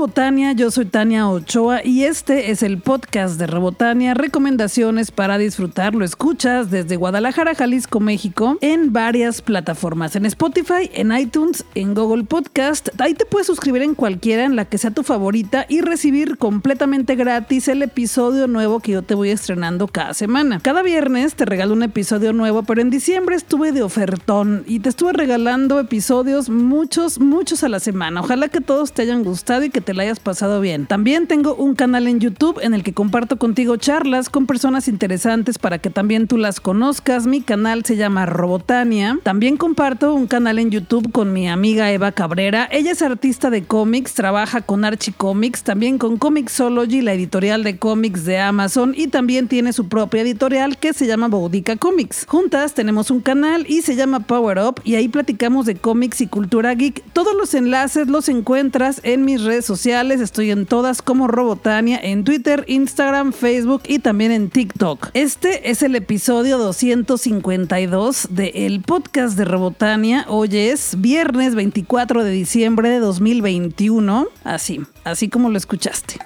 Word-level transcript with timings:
Robotania, 0.00 0.52
yo 0.52 0.70
soy 0.70 0.86
Tania 0.86 1.28
Ochoa 1.28 1.84
y 1.84 2.04
este 2.04 2.50
es 2.50 2.62
el 2.62 2.78
podcast 2.78 3.38
de 3.38 3.46
Robotania, 3.46 4.14
recomendaciones 4.14 5.10
para 5.10 5.36
disfrutar. 5.36 5.94
Lo 5.94 6.06
escuchas 6.06 6.70
desde 6.70 6.96
Guadalajara, 6.96 7.54
Jalisco, 7.54 8.00
México, 8.00 8.56
en 8.62 8.94
varias 8.94 9.42
plataformas, 9.42 10.16
en 10.16 10.24
Spotify, 10.24 10.88
en 10.94 11.12
iTunes, 11.12 11.66
en 11.74 11.92
Google 11.92 12.24
Podcast. 12.24 12.88
Ahí 12.98 13.12
te 13.12 13.26
puedes 13.26 13.46
suscribir 13.46 13.82
en 13.82 13.94
cualquiera, 13.94 14.44
en 14.44 14.56
la 14.56 14.64
que 14.64 14.78
sea 14.78 14.90
tu 14.90 15.02
favorita 15.02 15.66
y 15.68 15.82
recibir 15.82 16.38
completamente 16.38 17.14
gratis 17.14 17.68
el 17.68 17.82
episodio 17.82 18.46
nuevo 18.46 18.80
que 18.80 18.92
yo 18.92 19.02
te 19.02 19.14
voy 19.14 19.28
estrenando 19.28 19.86
cada 19.86 20.14
semana. 20.14 20.60
Cada 20.60 20.80
viernes 20.80 21.34
te 21.34 21.44
regalo 21.44 21.74
un 21.74 21.82
episodio 21.82 22.32
nuevo, 22.32 22.62
pero 22.62 22.80
en 22.80 22.88
diciembre 22.88 23.36
estuve 23.36 23.72
de 23.72 23.82
ofertón 23.82 24.64
y 24.66 24.80
te 24.80 24.88
estuve 24.88 25.12
regalando 25.12 25.78
episodios 25.78 26.48
muchos, 26.48 27.20
muchos 27.20 27.64
a 27.64 27.68
la 27.68 27.80
semana. 27.80 28.20
Ojalá 28.22 28.48
que 28.48 28.62
todos 28.62 28.94
te 28.94 29.02
hayan 29.02 29.24
gustado 29.24 29.64
y 29.64 29.68
que 29.68 29.82
te 29.82 29.89
la 29.94 30.02
hayas 30.02 30.20
pasado 30.20 30.60
bien. 30.60 30.86
También 30.86 31.26
tengo 31.26 31.54
un 31.54 31.74
canal 31.74 32.06
en 32.06 32.20
YouTube 32.20 32.60
en 32.62 32.74
el 32.74 32.82
que 32.82 32.92
comparto 32.92 33.38
contigo 33.38 33.76
charlas 33.76 34.28
con 34.28 34.46
personas 34.46 34.88
interesantes 34.88 35.58
para 35.58 35.78
que 35.78 35.90
también 35.90 36.26
tú 36.26 36.36
las 36.36 36.60
conozcas. 36.60 37.26
Mi 37.26 37.40
canal 37.40 37.84
se 37.84 37.96
llama 37.96 38.26
Robotania. 38.26 39.18
También 39.22 39.56
comparto 39.56 40.14
un 40.14 40.26
canal 40.26 40.58
en 40.58 40.70
YouTube 40.70 41.10
con 41.12 41.32
mi 41.32 41.48
amiga 41.48 41.90
Eva 41.92 42.12
Cabrera. 42.12 42.68
Ella 42.70 42.92
es 42.92 43.02
artista 43.02 43.50
de 43.50 43.64
cómics, 43.64 44.14
trabaja 44.14 44.60
con 44.60 44.84
Archie 44.84 45.14
Comics, 45.16 45.62
también 45.62 45.98
con 45.98 46.16
Comixology, 46.16 47.00
la 47.02 47.12
editorial 47.12 47.64
de 47.64 47.78
cómics 47.78 48.24
de 48.24 48.38
Amazon, 48.38 48.94
y 48.96 49.08
también 49.08 49.48
tiene 49.48 49.72
su 49.72 49.88
propia 49.88 50.22
editorial 50.22 50.78
que 50.78 50.92
se 50.92 51.06
llama 51.06 51.28
Boudica 51.28 51.76
Comics. 51.76 52.26
Juntas 52.26 52.74
tenemos 52.74 53.10
un 53.10 53.20
canal 53.20 53.66
y 53.68 53.82
se 53.82 53.96
llama 53.96 54.20
Power 54.20 54.58
Up 54.58 54.80
y 54.84 54.94
ahí 54.94 55.08
platicamos 55.08 55.66
de 55.66 55.76
cómics 55.76 56.20
y 56.20 56.26
cultura 56.26 56.74
geek. 56.74 57.02
Todos 57.12 57.34
los 57.34 57.54
enlaces 57.54 58.08
los 58.08 58.28
encuentras 58.28 59.00
en 59.02 59.24
mis 59.24 59.42
redes 59.42 59.64
sociales, 59.64 59.79
estoy 59.86 60.50
en 60.50 60.66
todas 60.66 61.00
como 61.00 61.26
Robotania, 61.26 61.98
en 62.02 62.24
Twitter, 62.24 62.64
Instagram, 62.68 63.32
Facebook 63.32 63.82
y 63.86 64.00
también 64.00 64.30
en 64.30 64.50
TikTok. 64.50 65.08
Este 65.14 65.70
es 65.70 65.82
el 65.82 65.96
episodio 65.96 66.58
252 66.58 68.28
del 68.30 68.50
el 68.54 68.82
podcast 68.82 69.38
de 69.38 69.46
Robotania. 69.46 70.26
Hoy 70.28 70.50
es 70.52 71.00
viernes 71.00 71.54
24 71.54 72.24
de 72.24 72.30
diciembre 72.30 72.90
de 72.90 72.98
2021. 72.98 74.28
Así, 74.44 74.82
así 75.04 75.28
como 75.30 75.48
lo 75.48 75.56
escuchaste. 75.56 76.18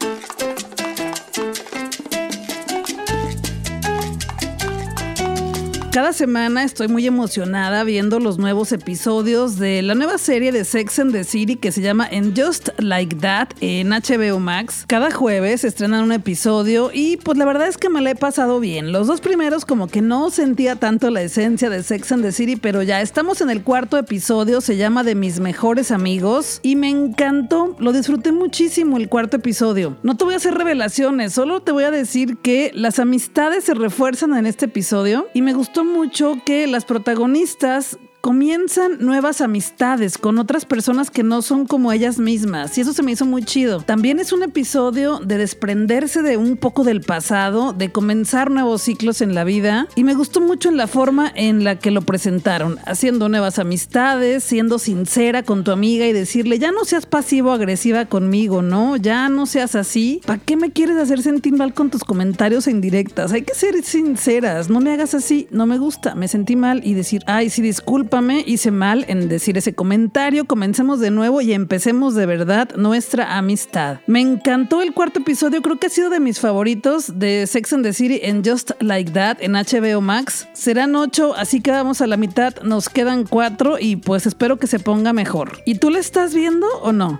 Cada 5.94 6.12
semana 6.12 6.64
estoy 6.64 6.88
muy 6.88 7.06
emocionada 7.06 7.84
viendo 7.84 8.18
los 8.18 8.36
nuevos 8.36 8.72
episodios 8.72 9.60
de 9.60 9.80
la 9.80 9.94
nueva 9.94 10.18
serie 10.18 10.50
de 10.50 10.64
Sex 10.64 10.98
and 10.98 11.12
the 11.12 11.22
City 11.22 11.54
que 11.54 11.70
se 11.70 11.82
llama 11.82 12.08
And 12.10 12.36
Just 12.36 12.70
Like 12.78 13.14
That 13.20 13.50
en 13.60 13.90
HBO 13.90 14.40
Max. 14.40 14.86
Cada 14.88 15.12
jueves 15.12 15.62
estrenan 15.62 16.02
un 16.02 16.10
episodio 16.10 16.90
y 16.92 17.16
pues 17.18 17.38
la 17.38 17.44
verdad 17.44 17.68
es 17.68 17.78
que 17.78 17.90
me 17.90 18.00
la 18.00 18.10
he 18.10 18.16
pasado 18.16 18.58
bien. 18.58 18.90
Los 18.90 19.06
dos 19.06 19.20
primeros 19.20 19.64
como 19.64 19.86
que 19.86 20.02
no 20.02 20.30
sentía 20.30 20.74
tanto 20.74 21.10
la 21.10 21.22
esencia 21.22 21.70
de 21.70 21.84
Sex 21.84 22.10
and 22.10 22.24
the 22.24 22.32
City, 22.32 22.56
pero 22.56 22.82
ya 22.82 23.00
estamos 23.00 23.40
en 23.40 23.50
el 23.50 23.62
cuarto 23.62 23.96
episodio, 23.96 24.60
se 24.60 24.76
llama 24.76 25.04
De 25.04 25.14
mis 25.14 25.38
mejores 25.38 25.92
amigos 25.92 26.58
y 26.64 26.74
me 26.74 26.90
encantó, 26.90 27.76
lo 27.78 27.92
disfruté 27.92 28.32
muchísimo 28.32 28.96
el 28.96 29.08
cuarto 29.08 29.36
episodio. 29.36 29.96
No 30.02 30.16
te 30.16 30.24
voy 30.24 30.34
a 30.34 30.38
hacer 30.38 30.54
revelaciones, 30.54 31.34
solo 31.34 31.62
te 31.62 31.70
voy 31.70 31.84
a 31.84 31.92
decir 31.92 32.38
que 32.38 32.72
las 32.74 32.98
amistades 32.98 33.62
se 33.62 33.74
refuerzan 33.74 34.34
en 34.34 34.46
este 34.46 34.64
episodio 34.64 35.28
y 35.32 35.42
me 35.42 35.52
gustó 35.52 35.83
mucho 35.84 36.38
que 36.44 36.66
las 36.66 36.84
protagonistas 36.84 37.98
comienzan 38.24 39.00
nuevas 39.00 39.42
amistades 39.42 40.16
con 40.16 40.38
otras 40.38 40.64
personas 40.64 41.10
que 41.10 41.22
no 41.22 41.42
son 41.42 41.66
como 41.66 41.92
ellas 41.92 42.18
mismas 42.18 42.78
y 42.78 42.80
eso 42.80 42.94
se 42.94 43.02
me 43.02 43.12
hizo 43.12 43.26
muy 43.26 43.42
chido. 43.42 43.82
También 43.82 44.18
es 44.18 44.32
un 44.32 44.42
episodio 44.42 45.18
de 45.18 45.36
desprenderse 45.36 46.22
de 46.22 46.38
un 46.38 46.56
poco 46.56 46.84
del 46.84 47.02
pasado, 47.02 47.74
de 47.74 47.92
comenzar 47.92 48.50
nuevos 48.50 48.80
ciclos 48.80 49.20
en 49.20 49.34
la 49.34 49.44
vida 49.44 49.88
y 49.94 50.04
me 50.04 50.14
gustó 50.14 50.40
mucho 50.40 50.70
en 50.70 50.78
la 50.78 50.86
forma 50.86 51.30
en 51.34 51.64
la 51.64 51.78
que 51.78 51.90
lo 51.90 52.00
presentaron, 52.00 52.78
haciendo 52.86 53.28
nuevas 53.28 53.58
amistades, 53.58 54.42
siendo 54.42 54.78
sincera 54.78 55.42
con 55.42 55.62
tu 55.62 55.70
amiga 55.70 56.06
y 56.06 56.14
decirle, 56.14 56.58
ya 56.58 56.72
no 56.72 56.86
seas 56.86 57.04
pasivo 57.04 57.52
agresiva 57.52 58.06
conmigo, 58.06 58.62
¿no? 58.62 58.96
Ya 58.96 59.28
no 59.28 59.44
seas 59.44 59.74
así. 59.74 60.22
¿Para 60.24 60.38
qué 60.38 60.56
me 60.56 60.72
quieres 60.72 60.96
hacer 60.96 61.20
sentir 61.20 61.52
mal 61.52 61.74
con 61.74 61.90
tus 61.90 62.04
comentarios 62.04 62.68
e 62.68 62.70
indirectas? 62.70 63.32
Hay 63.32 63.42
que 63.42 63.54
ser 63.54 63.82
sinceras, 63.82 64.70
no 64.70 64.80
me 64.80 64.94
hagas 64.94 65.12
así, 65.12 65.46
no 65.50 65.66
me 65.66 65.76
gusta, 65.76 66.14
me 66.14 66.26
sentí 66.26 66.56
mal 66.56 66.80
y 66.86 66.94
decir, 66.94 67.22
ay, 67.26 67.50
sí, 67.50 67.60
disculpa 67.60 68.13
hice 68.46 68.70
mal 68.70 69.04
en 69.08 69.28
decir 69.28 69.58
ese 69.58 69.74
comentario, 69.74 70.44
comencemos 70.44 71.00
de 71.00 71.10
nuevo 71.10 71.40
y 71.40 71.52
empecemos 71.52 72.14
de 72.14 72.26
verdad 72.26 72.68
nuestra 72.76 73.36
amistad. 73.36 73.98
Me 74.06 74.20
encantó 74.20 74.82
el 74.82 74.92
cuarto 74.94 75.18
episodio, 75.18 75.62
creo 75.62 75.80
que 75.80 75.88
ha 75.88 75.90
sido 75.90 76.10
de 76.10 76.20
mis 76.20 76.38
favoritos 76.38 77.18
de 77.18 77.46
Sex 77.48 77.72
and 77.72 77.84
the 77.84 77.92
City 77.92 78.20
en 78.22 78.44
Just 78.44 78.70
Like 78.80 79.10
That 79.10 79.38
en 79.40 79.54
HBO 79.54 80.00
Max. 80.00 80.46
Serán 80.52 80.94
ocho, 80.94 81.34
así 81.34 81.60
que 81.60 81.72
vamos 81.72 82.00
a 82.02 82.06
la 82.06 82.16
mitad, 82.16 82.54
nos 82.62 82.88
quedan 82.88 83.24
cuatro 83.24 83.78
y 83.80 83.96
pues 83.96 84.26
espero 84.26 84.58
que 84.58 84.68
se 84.68 84.78
ponga 84.78 85.12
mejor. 85.12 85.58
¿Y 85.66 85.76
tú 85.76 85.90
le 85.90 85.98
estás 85.98 86.34
viendo 86.34 86.68
o 86.82 86.92
no? 86.92 87.18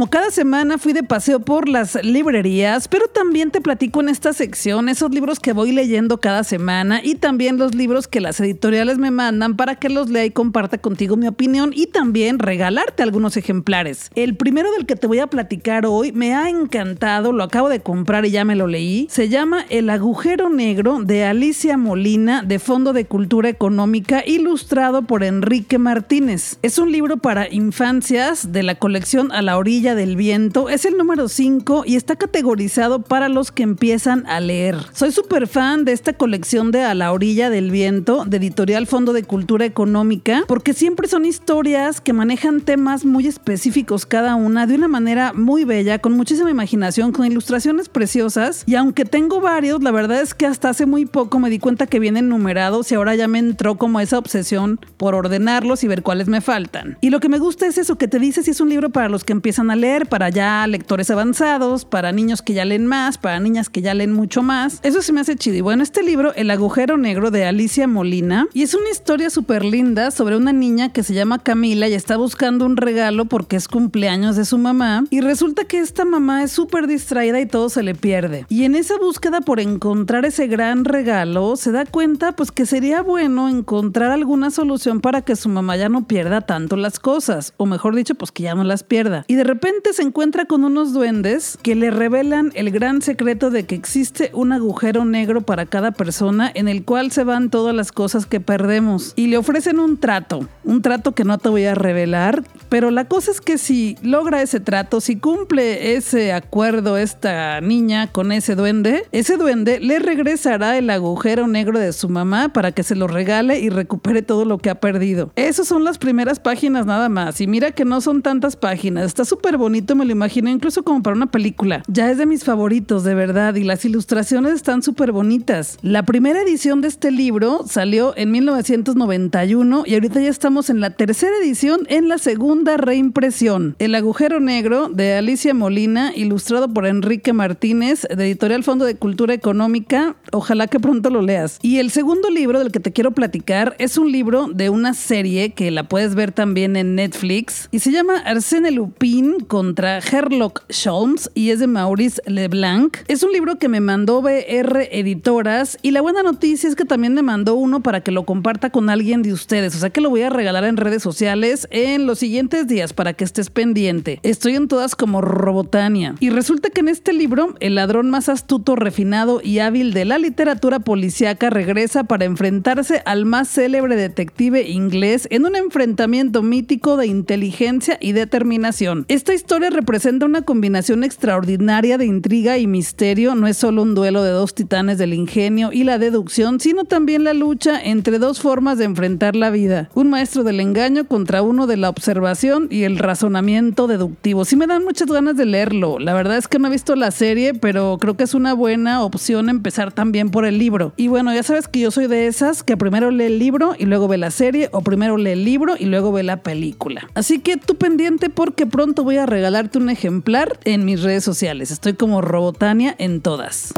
Como 0.00 0.08
cada 0.08 0.30
semana 0.30 0.78
fui 0.78 0.94
de 0.94 1.02
paseo 1.02 1.40
por 1.40 1.68
las 1.68 2.02
librerías, 2.02 2.88
pero 2.88 3.06
también 3.06 3.50
te 3.50 3.60
platico 3.60 4.00
en 4.00 4.08
esta 4.08 4.32
sección 4.32 4.88
esos 4.88 5.10
libros 5.10 5.40
que 5.40 5.52
voy 5.52 5.72
leyendo 5.72 6.20
cada 6.20 6.42
semana 6.42 7.02
y 7.04 7.16
también 7.16 7.58
los 7.58 7.74
libros 7.74 8.08
que 8.08 8.22
las 8.22 8.40
editoriales 8.40 8.96
me 8.96 9.10
mandan 9.10 9.56
para 9.56 9.74
que 9.74 9.90
los 9.90 10.08
lea 10.08 10.24
y 10.24 10.30
comparta 10.30 10.78
contigo 10.78 11.18
mi 11.18 11.26
opinión 11.26 11.72
y 11.74 11.84
también 11.84 12.38
regalarte 12.38 13.02
algunos 13.02 13.36
ejemplares. 13.36 14.10
El 14.14 14.36
primero 14.36 14.72
del 14.72 14.86
que 14.86 14.96
te 14.96 15.06
voy 15.06 15.18
a 15.18 15.26
platicar 15.26 15.84
hoy 15.84 16.12
me 16.12 16.34
ha 16.34 16.48
encantado, 16.48 17.32
lo 17.32 17.44
acabo 17.44 17.68
de 17.68 17.80
comprar 17.80 18.24
y 18.24 18.30
ya 18.30 18.46
me 18.46 18.56
lo 18.56 18.68
leí. 18.68 19.06
Se 19.10 19.28
llama 19.28 19.66
El 19.68 19.90
agujero 19.90 20.48
negro 20.48 21.00
de 21.04 21.24
Alicia 21.24 21.76
Molina 21.76 22.42
de 22.42 22.58
Fondo 22.58 22.94
de 22.94 23.04
Cultura 23.04 23.50
Económica, 23.50 24.22
ilustrado 24.26 25.02
por 25.02 25.24
Enrique 25.24 25.76
Martínez. 25.76 26.58
Es 26.62 26.78
un 26.78 26.90
libro 26.90 27.18
para 27.18 27.52
infancias 27.52 28.50
de 28.50 28.62
la 28.62 28.76
colección 28.76 29.30
A 29.32 29.42
la 29.42 29.58
orilla 29.58 29.89
del 29.94 30.16
Viento 30.16 30.68
es 30.68 30.84
el 30.84 30.96
número 30.96 31.28
5 31.28 31.84
y 31.86 31.96
está 31.96 32.16
categorizado 32.16 33.02
para 33.02 33.28
los 33.28 33.52
que 33.52 33.62
empiezan 33.62 34.26
a 34.26 34.40
leer. 34.40 34.76
Soy 34.92 35.12
súper 35.12 35.46
fan 35.46 35.84
de 35.84 35.92
esta 35.92 36.12
colección 36.12 36.70
de 36.70 36.82
A 36.82 36.94
la 36.94 37.12
Orilla 37.12 37.50
del 37.50 37.70
Viento 37.70 38.24
de 38.24 38.36
Editorial 38.38 38.86
Fondo 38.86 39.12
de 39.12 39.22
Cultura 39.22 39.64
Económica 39.64 40.44
porque 40.48 40.74
siempre 40.74 41.08
son 41.08 41.24
historias 41.24 42.00
que 42.00 42.12
manejan 42.12 42.60
temas 42.60 43.04
muy 43.04 43.26
específicos 43.26 44.06
cada 44.06 44.34
una 44.34 44.66
de 44.66 44.74
una 44.74 44.88
manera 44.88 45.32
muy 45.32 45.64
bella, 45.64 45.98
con 45.98 46.12
muchísima 46.12 46.50
imaginación, 46.50 47.12
con 47.12 47.26
ilustraciones 47.26 47.88
preciosas 47.88 48.64
y 48.66 48.74
aunque 48.74 49.04
tengo 49.04 49.40
varios, 49.40 49.82
la 49.82 49.90
verdad 49.90 50.20
es 50.20 50.34
que 50.34 50.46
hasta 50.46 50.70
hace 50.70 50.86
muy 50.86 51.06
poco 51.06 51.38
me 51.38 51.50
di 51.50 51.58
cuenta 51.58 51.86
que 51.86 51.98
vienen 51.98 52.28
numerados 52.28 52.90
y 52.90 52.94
ahora 52.94 53.14
ya 53.14 53.28
me 53.28 53.38
entró 53.38 53.76
como 53.76 54.00
esa 54.00 54.18
obsesión 54.18 54.78
por 54.96 55.14
ordenarlos 55.14 55.84
y 55.84 55.88
ver 55.88 56.02
cuáles 56.02 56.28
me 56.28 56.40
faltan. 56.40 56.98
Y 57.00 57.10
lo 57.10 57.20
que 57.20 57.28
me 57.28 57.38
gusta 57.38 57.66
es 57.66 57.78
eso, 57.78 57.96
que 57.96 58.08
te 58.08 58.18
dice 58.18 58.42
si 58.42 58.50
es 58.50 58.60
un 58.60 58.68
libro 58.68 58.90
para 58.90 59.08
los 59.08 59.24
que 59.24 59.32
empiezan 59.32 59.70
a 59.70 59.76
leer, 59.76 59.79
para 59.80 60.28
ya 60.28 60.66
lectores 60.66 61.10
avanzados, 61.10 61.86
para 61.86 62.12
niños 62.12 62.42
que 62.42 62.52
ya 62.52 62.66
leen 62.66 62.86
más, 62.86 63.16
para 63.16 63.40
niñas 63.40 63.70
que 63.70 63.80
ya 63.80 63.94
leen 63.94 64.12
mucho 64.12 64.42
más. 64.42 64.78
Eso 64.82 65.00
se 65.00 65.10
me 65.14 65.22
hace 65.22 65.36
chido. 65.36 65.56
Y 65.56 65.62
bueno, 65.62 65.82
este 65.82 66.02
libro, 66.02 66.34
El 66.34 66.50
agujero 66.50 66.98
negro 66.98 67.30
de 67.30 67.46
Alicia 67.46 67.88
Molina, 67.88 68.46
y 68.52 68.62
es 68.62 68.74
una 68.74 68.90
historia 68.90 69.30
súper 69.30 69.64
linda 69.64 70.10
sobre 70.10 70.36
una 70.36 70.52
niña 70.52 70.92
que 70.92 71.02
se 71.02 71.14
llama 71.14 71.38
Camila 71.38 71.88
y 71.88 71.94
está 71.94 72.18
buscando 72.18 72.66
un 72.66 72.76
regalo 72.76 73.24
porque 73.24 73.56
es 73.56 73.68
cumpleaños 73.68 74.36
de 74.36 74.44
su 74.44 74.58
mamá. 74.58 75.04
Y 75.08 75.22
resulta 75.22 75.64
que 75.64 75.78
esta 75.78 76.04
mamá 76.04 76.42
es 76.42 76.52
súper 76.52 76.86
distraída 76.86 77.40
y 77.40 77.46
todo 77.46 77.70
se 77.70 77.82
le 77.82 77.94
pierde. 77.94 78.44
Y 78.50 78.64
en 78.64 78.74
esa 78.74 78.98
búsqueda 78.98 79.40
por 79.40 79.60
encontrar 79.60 80.26
ese 80.26 80.46
gran 80.46 80.84
regalo, 80.84 81.56
se 81.56 81.72
da 81.72 81.86
cuenta 81.86 82.32
pues 82.32 82.52
que 82.52 82.66
sería 82.66 83.00
bueno 83.00 83.48
encontrar 83.48 84.10
alguna 84.10 84.50
solución 84.50 85.00
para 85.00 85.22
que 85.22 85.36
su 85.36 85.48
mamá 85.48 85.78
ya 85.78 85.88
no 85.88 86.06
pierda 86.06 86.42
tanto 86.42 86.76
las 86.76 86.98
cosas. 86.98 87.54
O 87.56 87.64
mejor 87.64 87.96
dicho, 87.96 88.14
pues 88.14 88.30
que 88.30 88.42
ya 88.42 88.54
no 88.54 88.62
las 88.62 88.84
pierda. 88.84 89.24
Y 89.26 89.36
de 89.36 89.44
repente 89.44 89.69
se 89.92 90.02
encuentra 90.02 90.44
con 90.44 90.62
unos 90.62 90.92
duendes 90.92 91.58
que 91.62 91.74
le 91.74 91.90
revelan 91.90 92.52
el 92.54 92.70
gran 92.70 93.02
secreto 93.02 93.50
de 93.50 93.64
que 93.64 93.74
existe 93.74 94.30
un 94.34 94.52
agujero 94.52 95.04
negro 95.04 95.40
para 95.40 95.66
cada 95.66 95.90
persona 95.90 96.50
en 96.54 96.68
el 96.68 96.84
cual 96.84 97.10
se 97.10 97.24
van 97.24 97.50
todas 97.50 97.74
las 97.74 97.90
cosas 97.90 98.24
que 98.24 98.38
perdemos 98.40 99.12
y 99.16 99.26
le 99.26 99.36
ofrecen 99.36 99.80
un 99.80 99.98
trato, 99.98 100.46
un 100.62 100.80
trato 100.82 101.12
que 101.12 101.24
no 101.24 101.38
te 101.38 101.48
voy 101.48 101.64
a 101.64 101.74
revelar, 101.74 102.44
pero 102.68 102.92
la 102.92 103.06
cosa 103.06 103.32
es 103.32 103.40
que 103.40 103.58
si 103.58 103.96
logra 104.02 104.42
ese 104.42 104.60
trato, 104.60 105.00
si 105.00 105.16
cumple 105.16 105.96
ese 105.96 106.32
acuerdo 106.32 106.96
esta 106.96 107.60
niña 107.60 108.12
con 108.12 108.30
ese 108.30 108.54
duende, 108.54 109.06
ese 109.10 109.36
duende 109.36 109.80
le 109.80 109.98
regresará 109.98 110.78
el 110.78 110.88
agujero 110.88 111.48
negro 111.48 111.80
de 111.80 111.92
su 111.92 112.08
mamá 112.08 112.52
para 112.52 112.70
que 112.70 112.84
se 112.84 112.94
lo 112.94 113.08
regale 113.08 113.58
y 113.58 113.70
recupere 113.70 114.22
todo 114.22 114.44
lo 114.44 114.58
que 114.58 114.70
ha 114.70 114.78
perdido. 114.78 115.32
Esas 115.34 115.66
son 115.66 115.82
las 115.82 115.98
primeras 115.98 116.38
páginas 116.38 116.86
nada 116.86 117.08
más 117.08 117.40
y 117.40 117.48
mira 117.48 117.72
que 117.72 117.84
no 117.84 118.00
son 118.00 118.22
tantas 118.22 118.54
páginas, 118.54 119.06
está 119.06 119.24
súper 119.24 119.56
bonito, 119.60 119.94
me 119.94 120.04
lo 120.04 120.12
imagino 120.12 120.50
incluso 120.50 120.82
como 120.82 121.02
para 121.02 121.14
una 121.14 121.30
película. 121.30 121.84
Ya 121.86 122.10
es 122.10 122.18
de 122.18 122.26
mis 122.26 122.42
favoritos, 122.42 123.04
de 123.04 123.14
verdad, 123.14 123.54
y 123.54 123.62
las 123.62 123.84
ilustraciones 123.84 124.54
están 124.54 124.82
súper 124.82 125.12
bonitas. 125.12 125.78
La 125.82 126.04
primera 126.04 126.42
edición 126.42 126.80
de 126.80 126.88
este 126.88 127.12
libro 127.12 127.60
salió 127.66 128.14
en 128.16 128.32
1991 128.32 129.84
y 129.86 129.94
ahorita 129.94 130.20
ya 130.20 130.30
estamos 130.30 130.70
en 130.70 130.80
la 130.80 130.90
tercera 130.90 131.32
edición 131.40 131.80
en 131.88 132.08
la 132.08 132.18
segunda 132.18 132.76
reimpresión. 132.76 133.76
El 133.78 133.94
agujero 133.94 134.40
negro 134.40 134.88
de 134.88 135.14
Alicia 135.14 135.54
Molina, 135.54 136.12
ilustrado 136.16 136.72
por 136.72 136.86
Enrique 136.86 137.32
Martínez, 137.32 138.06
de 138.08 138.24
Editorial 138.24 138.64
Fondo 138.64 138.84
de 138.84 138.96
Cultura 138.96 139.34
Económica. 139.34 140.16
Ojalá 140.32 140.66
que 140.66 140.80
pronto 140.80 141.10
lo 141.10 141.22
leas. 141.22 141.58
Y 141.62 141.78
el 141.78 141.90
segundo 141.90 142.30
libro 142.30 142.58
del 142.58 142.72
que 142.72 142.80
te 142.80 142.92
quiero 142.92 143.12
platicar 143.12 143.76
es 143.78 143.98
un 143.98 144.10
libro 144.10 144.48
de 144.48 144.70
una 144.70 144.94
serie 144.94 145.52
que 145.52 145.70
la 145.70 145.84
puedes 145.84 146.14
ver 146.14 146.32
también 146.32 146.76
en 146.76 146.94
Netflix 146.94 147.68
y 147.70 147.80
se 147.80 147.92
llama 147.92 148.22
Arsène 148.24 148.70
Lupin 148.70 149.39
contra 149.46 150.00
Sherlock 150.00 150.62
Holmes 150.86 151.30
y 151.34 151.50
es 151.50 151.58
de 151.58 151.66
Maurice 151.66 152.20
Leblanc. 152.26 152.98
Es 153.08 153.22
un 153.22 153.32
libro 153.32 153.58
que 153.58 153.68
me 153.68 153.80
mandó 153.80 154.22
BR 154.22 154.88
Editoras 154.90 155.78
y 155.82 155.90
la 155.90 156.00
buena 156.00 156.22
noticia 156.22 156.68
es 156.68 156.76
que 156.76 156.84
también 156.84 157.14
me 157.14 157.22
mandó 157.22 157.54
uno 157.54 157.82
para 157.82 158.00
que 158.00 158.10
lo 158.10 158.24
comparta 158.24 158.70
con 158.70 158.90
alguien 158.90 159.22
de 159.22 159.32
ustedes. 159.32 159.74
O 159.74 159.78
sea 159.78 159.90
que 159.90 160.00
lo 160.00 160.10
voy 160.10 160.22
a 160.22 160.30
regalar 160.30 160.64
en 160.64 160.76
redes 160.76 161.02
sociales 161.02 161.68
en 161.70 162.06
los 162.06 162.18
siguientes 162.18 162.66
días 162.66 162.92
para 162.92 163.12
que 163.12 163.24
estés 163.24 163.50
pendiente. 163.50 164.20
Estoy 164.22 164.56
en 164.56 164.68
todas 164.68 164.94
como 164.94 165.20
Robotania. 165.20 166.14
Y 166.20 166.30
resulta 166.30 166.70
que 166.70 166.80
en 166.80 166.88
este 166.88 167.12
libro, 167.12 167.54
el 167.60 167.74
ladrón 167.74 168.10
más 168.10 168.28
astuto, 168.28 168.76
refinado 168.76 169.40
y 169.42 169.58
hábil 169.58 169.92
de 169.92 170.04
la 170.04 170.18
literatura 170.18 170.80
policíaca 170.80 171.50
regresa 171.50 172.04
para 172.04 172.24
enfrentarse 172.24 173.02
al 173.04 173.24
más 173.24 173.48
célebre 173.48 173.96
detective 173.96 174.68
inglés 174.68 175.26
en 175.30 175.44
un 175.44 175.56
enfrentamiento 175.56 176.42
mítico 176.42 176.96
de 176.96 177.06
inteligencia 177.06 177.98
y 178.00 178.12
determinación. 178.12 179.04
Esta 179.30 179.42
historia 179.42 179.70
representa 179.70 180.26
una 180.26 180.42
combinación 180.42 181.04
extraordinaria 181.04 181.98
de 181.98 182.04
intriga 182.04 182.58
y 182.58 182.66
misterio. 182.66 183.36
No 183.36 183.46
es 183.46 183.58
solo 183.58 183.82
un 183.82 183.94
duelo 183.94 184.24
de 184.24 184.32
dos 184.32 184.56
titanes 184.56 184.98
del 184.98 185.14
ingenio 185.14 185.70
y 185.72 185.84
la 185.84 185.98
deducción, 185.98 186.58
sino 186.58 186.82
también 186.82 187.22
la 187.22 187.32
lucha 187.32 187.80
entre 187.80 188.18
dos 188.18 188.40
formas 188.40 188.76
de 188.76 188.86
enfrentar 188.86 189.36
la 189.36 189.50
vida. 189.50 189.88
Un 189.94 190.10
maestro 190.10 190.42
del 190.42 190.58
engaño 190.58 191.06
contra 191.06 191.42
uno 191.42 191.68
de 191.68 191.76
la 191.76 191.90
observación 191.90 192.66
y 192.72 192.82
el 192.82 192.98
razonamiento 192.98 193.86
deductivo. 193.86 194.44
Sí 194.44 194.56
me 194.56 194.66
dan 194.66 194.82
muchas 194.82 195.06
ganas 195.06 195.36
de 195.36 195.46
leerlo. 195.46 196.00
La 196.00 196.12
verdad 196.12 196.36
es 196.36 196.48
que 196.48 196.58
no 196.58 196.66
he 196.66 196.72
visto 196.72 196.96
la 196.96 197.12
serie, 197.12 197.54
pero 197.54 197.98
creo 198.00 198.16
que 198.16 198.24
es 198.24 198.34
una 198.34 198.52
buena 198.52 199.04
opción 199.04 199.48
empezar 199.48 199.92
también 199.92 200.30
por 200.30 200.44
el 200.44 200.58
libro. 200.58 200.92
Y 200.96 201.06
bueno, 201.06 201.32
ya 201.32 201.44
sabes 201.44 201.68
que 201.68 201.78
yo 201.78 201.92
soy 201.92 202.08
de 202.08 202.26
esas 202.26 202.64
que 202.64 202.76
primero 202.76 203.12
lee 203.12 203.26
el 203.26 203.38
libro 203.38 203.76
y 203.78 203.84
luego 203.84 204.08
ve 204.08 204.18
la 204.18 204.32
serie 204.32 204.70
o 204.72 204.80
primero 204.80 205.16
lee 205.16 205.30
el 205.30 205.44
libro 205.44 205.76
y 205.78 205.84
luego 205.84 206.10
ve 206.10 206.24
la 206.24 206.38
película. 206.38 207.08
Así 207.14 207.38
que 207.38 207.58
tú 207.58 207.76
pendiente 207.76 208.28
porque 208.28 208.66
pronto 208.66 209.04
voy 209.04 209.18
a 209.18 209.19
regalarte 209.26 209.78
un 209.78 209.90
ejemplar 209.90 210.58
en 210.64 210.84
mis 210.84 211.02
redes 211.02 211.24
sociales. 211.24 211.70
Estoy 211.70 211.94
como 211.94 212.20
Robotania 212.20 212.94
en 212.98 213.20
todas. 213.20 213.72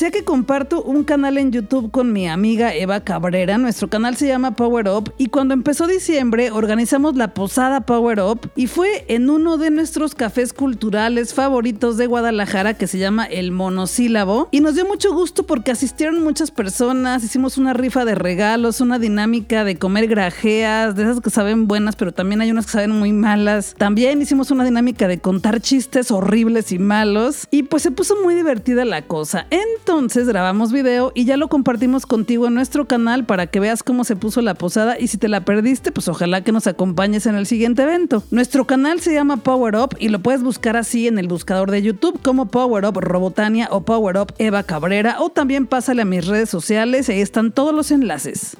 Decía 0.00 0.18
que 0.18 0.24
comparto 0.24 0.82
un 0.82 1.04
canal 1.04 1.36
en 1.36 1.52
YouTube 1.52 1.90
con 1.90 2.10
mi 2.10 2.26
amiga 2.26 2.74
Eva 2.74 3.00
Cabrera. 3.00 3.58
Nuestro 3.58 3.88
canal 3.88 4.16
se 4.16 4.26
llama 4.26 4.56
Power 4.56 4.88
Up 4.88 5.12
y 5.18 5.26
cuando 5.26 5.52
empezó 5.52 5.86
diciembre 5.86 6.50
organizamos 6.50 7.16
la 7.16 7.34
posada 7.34 7.82
Power 7.82 8.20
Up 8.20 8.50
y 8.56 8.66
fue 8.66 9.04
en 9.08 9.28
uno 9.28 9.58
de 9.58 9.70
nuestros 9.70 10.14
cafés 10.14 10.54
culturales 10.54 11.34
favoritos 11.34 11.98
de 11.98 12.06
Guadalajara 12.06 12.72
que 12.72 12.86
se 12.86 12.96
llama 12.96 13.26
El 13.26 13.52
Monosílabo 13.52 14.48
y 14.50 14.60
nos 14.60 14.74
dio 14.74 14.86
mucho 14.86 15.12
gusto 15.12 15.44
porque 15.44 15.70
asistieron 15.70 16.24
muchas 16.24 16.50
personas, 16.50 17.22
hicimos 17.22 17.58
una 17.58 17.74
rifa 17.74 18.06
de 18.06 18.14
regalos, 18.14 18.80
una 18.80 18.98
dinámica 18.98 19.64
de 19.64 19.76
comer 19.76 20.06
grajeas, 20.06 20.94
de 20.94 21.02
esas 21.02 21.20
que 21.20 21.28
saben 21.28 21.68
buenas 21.68 21.96
pero 21.96 22.12
también 22.12 22.40
hay 22.40 22.50
unas 22.50 22.64
que 22.64 22.72
saben 22.72 22.92
muy 22.92 23.12
malas. 23.12 23.74
También 23.76 24.22
hicimos 24.22 24.50
una 24.50 24.64
dinámica 24.64 25.08
de 25.08 25.20
contar 25.20 25.60
chistes 25.60 26.10
horribles 26.10 26.72
y 26.72 26.78
malos 26.78 27.46
y 27.50 27.64
pues 27.64 27.82
se 27.82 27.90
puso 27.90 28.16
muy 28.22 28.34
divertida 28.34 28.86
la 28.86 29.02
cosa. 29.02 29.46
Entonces 29.50 29.89
grabamos 29.90 30.70
video 30.70 31.10
y 31.16 31.24
ya 31.24 31.36
lo 31.36 31.48
compartimos 31.48 32.06
contigo 32.06 32.46
en 32.46 32.54
nuestro 32.54 32.86
canal 32.86 33.24
para 33.26 33.48
que 33.48 33.58
veas 33.58 33.82
cómo 33.82 34.04
se 34.04 34.14
puso 34.14 34.40
la 34.40 34.54
posada 34.54 34.98
y 35.00 35.08
si 35.08 35.18
te 35.18 35.28
la 35.28 35.44
perdiste, 35.44 35.90
pues 35.90 36.06
ojalá 36.06 36.44
que 36.44 36.52
nos 36.52 36.68
acompañes 36.68 37.26
en 37.26 37.34
el 37.34 37.44
siguiente 37.44 37.82
evento. 37.82 38.22
Nuestro 38.30 38.66
canal 38.66 39.00
se 39.00 39.12
llama 39.12 39.38
Power 39.38 39.74
Up 39.74 39.96
y 39.98 40.08
lo 40.08 40.20
puedes 40.20 40.44
buscar 40.44 40.76
así 40.76 41.08
en 41.08 41.18
el 41.18 41.26
buscador 41.26 41.72
de 41.72 41.82
YouTube 41.82 42.20
como 42.22 42.46
Power 42.46 42.84
Up 42.84 43.00
Robotania 43.00 43.68
o 43.72 43.80
Power 43.80 44.16
Up 44.18 44.32
Eva 44.38 44.62
Cabrera 44.62 45.16
o 45.18 45.30
también 45.30 45.66
pásale 45.66 46.02
a 46.02 46.04
mis 46.04 46.24
redes 46.24 46.48
sociales 46.48 47.08
y 47.08 47.12
ahí 47.12 47.20
están 47.20 47.50
todos 47.50 47.74
los 47.74 47.90
enlaces. 47.90 48.56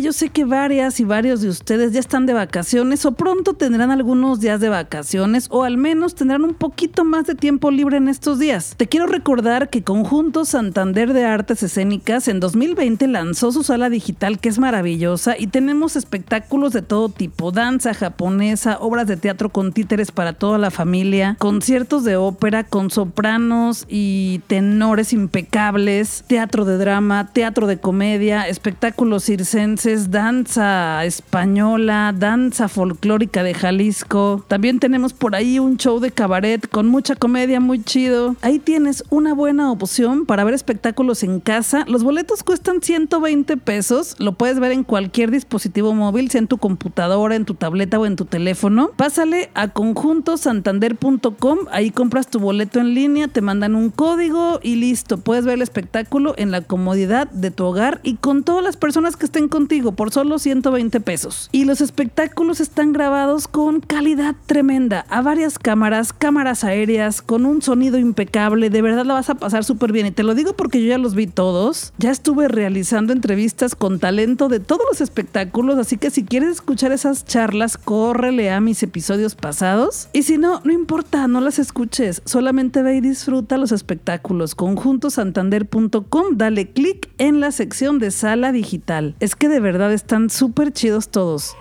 Yo 0.00 0.12
sé 0.12 0.30
que 0.30 0.44
varias 0.44 1.00
y 1.00 1.04
varios 1.04 1.40
de 1.40 1.48
ustedes 1.48 1.92
ya 1.92 2.00
están 2.00 2.24
de 2.24 2.32
vacaciones 2.32 3.04
o 3.04 3.12
pronto 3.12 3.52
tendrán 3.52 3.90
algunos 3.90 4.40
días 4.40 4.60
de 4.60 4.68
vacaciones 4.68 5.48
o 5.50 5.64
al 5.64 5.76
menos 5.76 6.14
tendrán 6.14 6.44
un 6.44 6.54
poquito 6.54 7.04
más 7.04 7.26
de 7.26 7.34
tiempo 7.34 7.70
libre 7.70 7.96
en 7.96 8.08
estos 8.08 8.38
días. 8.38 8.74
Te 8.76 8.86
quiero 8.86 9.06
recordar 9.06 9.68
que 9.68 9.82
Conjunto 9.82 10.44
Santander 10.44 11.12
de 11.12 11.24
Artes 11.24 11.62
Escénicas 11.62 12.28
en 12.28 12.40
2020 12.40 13.06
lanzó 13.08 13.52
su 13.52 13.64
sala 13.64 13.90
digital 13.90 14.38
que 14.38 14.48
es 14.48 14.58
maravillosa 14.58 15.36
y 15.38 15.48
tenemos 15.48 15.96
espectáculos 15.96 16.72
de 16.72 16.82
todo 16.82 17.08
tipo, 17.08 17.50
danza 17.50 17.92
japonesa, 17.92 18.78
obras 18.80 19.06
de 19.08 19.16
teatro 19.16 19.50
con 19.50 19.72
títeres 19.72 20.10
para 20.12 20.32
toda 20.32 20.58
la 20.58 20.70
familia, 20.70 21.36
conciertos 21.38 22.04
de 22.04 22.16
ópera 22.16 22.64
con 22.64 22.90
sopranos 22.90 23.84
y 23.88 24.40
tenores 24.46 25.12
impecables, 25.12 26.24
teatro 26.28 26.64
de 26.64 26.78
drama, 26.78 27.30
teatro 27.32 27.66
de 27.66 27.78
comedia, 27.78 28.48
espectáculos 28.48 29.24
circenses 29.24 29.81
danza 29.84 31.04
española, 31.04 32.14
danza 32.16 32.68
folclórica 32.68 33.42
de 33.42 33.52
Jalisco. 33.52 34.44
También 34.46 34.78
tenemos 34.78 35.12
por 35.12 35.34
ahí 35.34 35.58
un 35.58 35.76
show 35.76 35.98
de 35.98 36.12
cabaret 36.12 36.68
con 36.68 36.86
mucha 36.86 37.16
comedia 37.16 37.58
muy 37.58 37.82
chido. 37.82 38.36
Ahí 38.42 38.60
tienes 38.60 39.02
una 39.10 39.34
buena 39.34 39.72
opción 39.72 40.24
para 40.24 40.44
ver 40.44 40.54
espectáculos 40.54 41.24
en 41.24 41.40
casa. 41.40 41.84
Los 41.88 42.04
boletos 42.04 42.44
cuestan 42.44 42.80
120 42.80 43.56
pesos. 43.56 44.14
Lo 44.20 44.34
puedes 44.34 44.60
ver 44.60 44.70
en 44.70 44.84
cualquier 44.84 45.32
dispositivo 45.32 45.94
móvil, 45.94 46.30
sea 46.30 46.38
en 46.38 46.46
tu 46.46 46.58
computadora, 46.58 47.34
en 47.34 47.44
tu 47.44 47.54
tableta 47.54 47.98
o 47.98 48.06
en 48.06 48.14
tu 48.14 48.24
teléfono. 48.24 48.92
Pásale 48.96 49.50
a 49.54 49.66
conjuntosantander.com. 49.68 51.58
Ahí 51.72 51.90
compras 51.90 52.28
tu 52.28 52.38
boleto 52.38 52.78
en 52.78 52.94
línea, 52.94 53.26
te 53.26 53.40
mandan 53.40 53.74
un 53.74 53.90
código 53.90 54.60
y 54.62 54.76
listo. 54.76 55.18
Puedes 55.18 55.44
ver 55.44 55.54
el 55.54 55.62
espectáculo 55.62 56.34
en 56.36 56.52
la 56.52 56.60
comodidad 56.60 57.28
de 57.30 57.50
tu 57.50 57.64
hogar 57.64 57.98
y 58.04 58.14
con 58.14 58.44
todas 58.44 58.62
las 58.62 58.76
personas 58.76 59.16
que 59.16 59.24
estén 59.26 59.48
contigo 59.48 59.71
por 59.72 60.12
solo 60.12 60.38
120 60.38 61.00
pesos. 61.00 61.48
Y 61.50 61.64
los 61.64 61.80
espectáculos 61.80 62.60
están 62.60 62.92
grabados 62.92 63.48
con 63.48 63.80
calidad 63.80 64.34
tremenda, 64.44 65.06
a 65.08 65.22
varias 65.22 65.58
cámaras, 65.58 66.12
cámaras 66.12 66.62
aéreas, 66.62 67.22
con 67.22 67.46
un 67.46 67.62
sonido 67.62 67.98
impecable. 67.98 68.68
De 68.68 68.82
verdad 68.82 69.06
la 69.06 69.14
vas 69.14 69.30
a 69.30 69.36
pasar 69.36 69.64
súper 69.64 69.90
bien. 69.90 70.06
Y 70.06 70.10
te 70.10 70.24
lo 70.24 70.34
digo 70.34 70.52
porque 70.52 70.82
yo 70.82 70.88
ya 70.88 70.98
los 70.98 71.14
vi 71.14 71.26
todos. 71.26 71.94
Ya 71.96 72.10
estuve 72.10 72.48
realizando 72.48 73.14
entrevistas 73.14 73.74
con 73.74 73.98
talento 73.98 74.50
de 74.50 74.60
todos 74.60 74.82
los 74.90 75.00
espectáculos, 75.00 75.78
así 75.78 75.96
que 75.96 76.10
si 76.10 76.24
quieres 76.24 76.50
escuchar 76.50 76.92
esas 76.92 77.24
charlas, 77.24 77.78
córrele 77.78 78.50
a 78.50 78.60
mis 78.60 78.82
episodios 78.82 79.34
pasados. 79.36 80.08
Y 80.12 80.24
si 80.24 80.36
no, 80.36 80.60
no 80.64 80.72
importa, 80.72 81.26
no 81.28 81.40
las 81.40 81.58
escuches. 81.58 82.20
Solamente 82.26 82.82
ve 82.82 82.96
y 82.96 83.00
disfruta 83.00 83.56
los 83.56 83.72
espectáculos. 83.72 84.54
Conjuntosantander.com, 84.54 86.36
dale 86.36 86.70
clic 86.72 87.08
en 87.16 87.40
la 87.40 87.52
sección 87.52 87.98
de 87.98 88.10
sala 88.10 88.52
digital. 88.52 89.16
Es 89.18 89.34
que 89.34 89.48
de 89.48 89.61
verdad 89.62 89.92
están 89.92 90.28
súper 90.28 90.72
chidos 90.72 91.08
todos. 91.08 91.56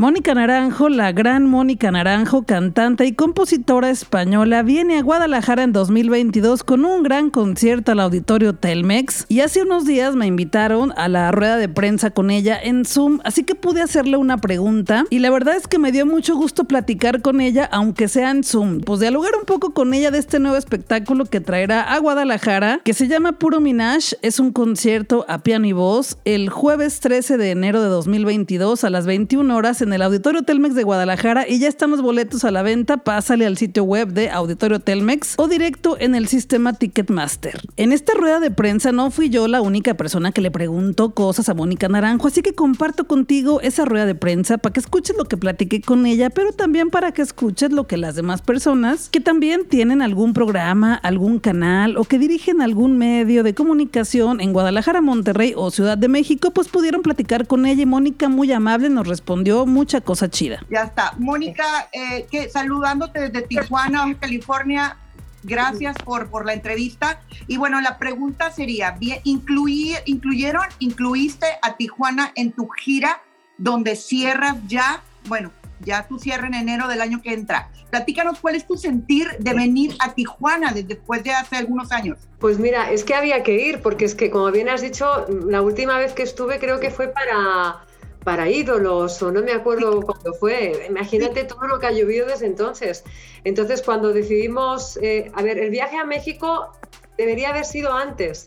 Mónica 0.00 0.32
Naranjo, 0.32 0.88
la 0.88 1.12
gran 1.12 1.44
Mónica 1.44 1.90
Naranjo, 1.90 2.44
cantante 2.44 3.04
y 3.04 3.12
compositora 3.12 3.90
española, 3.90 4.62
viene 4.62 4.96
a 4.96 5.02
Guadalajara 5.02 5.62
en 5.62 5.74
2022 5.74 6.64
con 6.64 6.86
un 6.86 7.02
gran 7.02 7.28
concierto 7.28 7.92
al 7.92 8.00
auditorio 8.00 8.54
Telmex 8.54 9.26
y 9.28 9.40
hace 9.40 9.62
unos 9.62 9.84
días 9.84 10.16
me 10.16 10.26
invitaron 10.26 10.94
a 10.96 11.08
la 11.08 11.30
rueda 11.32 11.58
de 11.58 11.68
prensa 11.68 12.08
con 12.12 12.30
ella 12.30 12.58
en 12.58 12.86
Zoom, 12.86 13.20
así 13.24 13.44
que 13.44 13.54
pude 13.54 13.82
hacerle 13.82 14.16
una 14.16 14.38
pregunta 14.38 15.04
y 15.10 15.18
la 15.18 15.28
verdad 15.28 15.54
es 15.54 15.68
que 15.68 15.78
me 15.78 15.92
dio 15.92 16.06
mucho 16.06 16.34
gusto 16.34 16.64
platicar 16.64 17.20
con 17.20 17.42
ella, 17.42 17.68
aunque 17.70 18.08
sea 18.08 18.30
en 18.30 18.42
Zoom, 18.42 18.80
pues 18.80 19.00
dialogar 19.00 19.32
un 19.38 19.44
poco 19.44 19.74
con 19.74 19.92
ella 19.92 20.10
de 20.10 20.16
este 20.18 20.38
nuevo 20.38 20.56
espectáculo 20.56 21.26
que 21.26 21.42
traerá 21.42 21.82
a 21.82 21.98
Guadalajara, 21.98 22.80
que 22.84 22.94
se 22.94 23.06
llama 23.06 23.32
Puro 23.32 23.60
Minage, 23.60 24.16
es 24.22 24.40
un 24.40 24.50
concierto 24.52 25.26
a 25.28 25.42
piano 25.42 25.66
y 25.66 25.72
voz 25.72 26.16
el 26.24 26.48
jueves 26.48 27.00
13 27.00 27.36
de 27.36 27.50
enero 27.50 27.82
de 27.82 27.88
2022 27.90 28.82
a 28.84 28.88
las 28.88 29.04
21 29.04 29.54
horas 29.54 29.82
en 29.82 29.89
en 29.90 29.94
el 29.94 30.02
Auditorio 30.02 30.42
Telmex 30.42 30.76
de 30.76 30.84
Guadalajara 30.84 31.48
y 31.48 31.58
ya 31.58 31.66
están 31.66 31.90
los 31.90 32.00
boletos 32.00 32.44
a 32.44 32.52
la 32.52 32.62
venta. 32.62 32.98
Pásale 32.98 33.44
al 33.44 33.58
sitio 33.58 33.82
web 33.82 34.12
de 34.12 34.30
Auditorio 34.30 34.78
Telmex 34.78 35.34
o 35.36 35.48
directo 35.48 35.96
en 35.98 36.14
el 36.14 36.28
sistema 36.28 36.74
Ticketmaster. 36.74 37.60
En 37.76 37.90
esta 37.90 38.14
rueda 38.14 38.38
de 38.38 38.52
prensa 38.52 38.92
no 38.92 39.10
fui 39.10 39.30
yo 39.30 39.48
la 39.48 39.60
única 39.60 39.94
persona 39.94 40.30
que 40.30 40.42
le 40.42 40.52
preguntó 40.52 41.10
cosas 41.10 41.48
a 41.48 41.54
Mónica 41.54 41.88
Naranjo, 41.88 42.28
así 42.28 42.40
que 42.40 42.54
comparto 42.54 43.08
contigo 43.08 43.60
esa 43.62 43.84
rueda 43.84 44.06
de 44.06 44.14
prensa 44.14 44.58
para 44.58 44.72
que 44.72 44.78
escuches 44.78 45.16
lo 45.16 45.24
que 45.24 45.36
platiqué 45.36 45.80
con 45.80 46.06
ella, 46.06 46.30
pero 46.30 46.52
también 46.52 46.90
para 46.90 47.10
que 47.10 47.22
escuches 47.22 47.72
lo 47.72 47.88
que 47.88 47.96
las 47.96 48.14
demás 48.14 48.42
personas 48.42 49.08
que 49.08 49.18
también 49.18 49.66
tienen 49.68 50.02
algún 50.02 50.34
programa, 50.34 50.94
algún 50.94 51.40
canal 51.40 51.96
o 51.96 52.04
que 52.04 52.20
dirigen 52.20 52.62
algún 52.62 52.96
medio 52.96 53.42
de 53.42 53.54
comunicación 53.54 54.40
en 54.40 54.52
Guadalajara, 54.52 55.00
Monterrey 55.00 55.52
o 55.56 55.72
Ciudad 55.72 55.98
de 55.98 56.06
México, 56.06 56.52
pues 56.52 56.68
pudieron 56.68 57.02
platicar 57.02 57.48
con 57.48 57.66
ella 57.66 57.84
Mónica 57.86 58.28
muy 58.28 58.52
amable 58.52 58.88
nos 58.88 59.08
respondió 59.08 59.66
muy 59.66 59.79
mucha 59.80 60.02
cosa 60.02 60.28
chida. 60.28 60.60
Ya 60.68 60.82
está. 60.82 61.14
Mónica, 61.16 61.88
eh, 61.90 62.26
que, 62.30 62.50
saludándote 62.50 63.30
desde 63.30 63.46
Tijuana, 63.46 64.14
California. 64.20 64.98
Gracias 65.42 65.96
por, 66.04 66.28
por 66.28 66.44
la 66.44 66.52
entrevista. 66.52 67.22
Y 67.46 67.56
bueno, 67.56 67.80
la 67.80 67.96
pregunta 67.96 68.50
sería, 68.50 68.94
¿incluí, 69.24 69.94
¿incluyeron, 70.04 70.66
incluiste 70.80 71.46
a 71.62 71.78
Tijuana 71.78 72.32
en 72.34 72.52
tu 72.52 72.68
gira 72.68 73.22
donde 73.56 73.96
cierras 73.96 74.56
ya, 74.68 75.02
bueno, 75.24 75.50
ya 75.80 76.06
tu 76.06 76.18
cierre 76.18 76.48
en 76.48 76.54
enero 76.54 76.88
del 76.88 77.00
año 77.00 77.22
que 77.22 77.32
entra? 77.32 77.70
Platícanos 77.88 78.38
cuál 78.38 78.56
es 78.56 78.66
tu 78.66 78.76
sentir 78.76 79.28
de 79.38 79.54
venir 79.54 79.96
a 79.98 80.12
Tijuana 80.12 80.72
después 80.74 81.24
de 81.24 81.30
hace 81.30 81.56
algunos 81.56 81.90
años. 81.90 82.18
Pues 82.38 82.58
mira, 82.58 82.90
es 82.90 83.02
que 83.02 83.14
había 83.14 83.42
que 83.42 83.66
ir, 83.66 83.80
porque 83.80 84.04
es 84.04 84.14
que 84.14 84.30
como 84.30 84.50
bien 84.50 84.68
has 84.68 84.82
dicho, 84.82 85.26
la 85.48 85.62
última 85.62 85.96
vez 85.96 86.12
que 86.12 86.22
estuve 86.22 86.58
creo 86.58 86.80
que 86.80 86.90
fue 86.90 87.08
para 87.08 87.86
para 88.24 88.48
ídolos 88.48 89.22
o 89.22 89.32
no 89.32 89.42
me 89.42 89.52
acuerdo 89.52 90.00
cuándo 90.02 90.32
fue. 90.34 90.86
Imagínate 90.88 91.44
todo 91.44 91.66
lo 91.66 91.78
que 91.78 91.86
ha 91.86 91.92
llovido 91.92 92.26
desde 92.26 92.46
entonces. 92.46 93.04
Entonces, 93.44 93.82
cuando 93.82 94.12
decidimos, 94.12 94.98
eh, 95.02 95.30
a 95.34 95.42
ver, 95.42 95.58
el 95.58 95.70
viaje 95.70 95.96
a 95.96 96.04
México 96.04 96.72
debería 97.16 97.50
haber 97.50 97.64
sido 97.64 97.92
antes, 97.92 98.46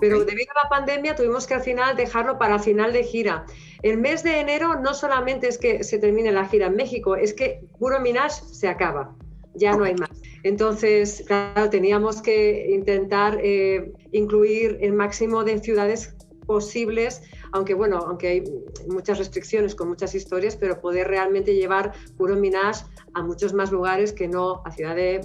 pero 0.00 0.24
debido 0.24 0.50
a 0.52 0.64
la 0.64 0.68
pandemia 0.68 1.14
tuvimos 1.14 1.46
que 1.46 1.54
al 1.54 1.62
final 1.62 1.96
dejarlo 1.96 2.38
para 2.38 2.58
final 2.58 2.92
de 2.92 3.04
gira. 3.04 3.46
El 3.82 3.98
mes 3.98 4.22
de 4.22 4.40
enero 4.40 4.80
no 4.80 4.94
solamente 4.94 5.46
es 5.46 5.58
que 5.58 5.84
se 5.84 5.98
termine 5.98 6.32
la 6.32 6.46
gira 6.46 6.66
en 6.66 6.76
México, 6.76 7.16
es 7.16 7.34
que 7.34 7.60
Puro 7.78 8.00
Minage 8.00 8.42
se 8.50 8.66
acaba, 8.66 9.14
ya 9.54 9.76
no 9.76 9.84
hay 9.84 9.94
más. 9.94 10.10
Entonces, 10.42 11.22
claro, 11.26 11.70
teníamos 11.70 12.20
que 12.20 12.70
intentar 12.70 13.38
eh, 13.42 13.92
incluir 14.12 14.78
el 14.80 14.92
máximo 14.92 15.44
de 15.44 15.58
ciudades 15.58 16.14
posibles 16.46 17.22
aunque 17.54 17.74
bueno, 17.74 17.98
aunque 17.98 18.28
hay 18.28 18.44
muchas 18.88 19.18
restricciones 19.18 19.76
con 19.76 19.88
muchas 19.88 20.12
historias, 20.14 20.56
pero 20.56 20.80
poder 20.80 21.06
realmente 21.06 21.54
llevar 21.54 21.92
puro 22.16 22.34
Minage 22.34 22.84
a 23.14 23.22
muchos 23.22 23.54
más 23.54 23.70
lugares 23.70 24.12
que 24.12 24.26
no 24.26 24.60
a 24.64 24.72
Ciudad 24.72 24.96
de, 24.96 25.20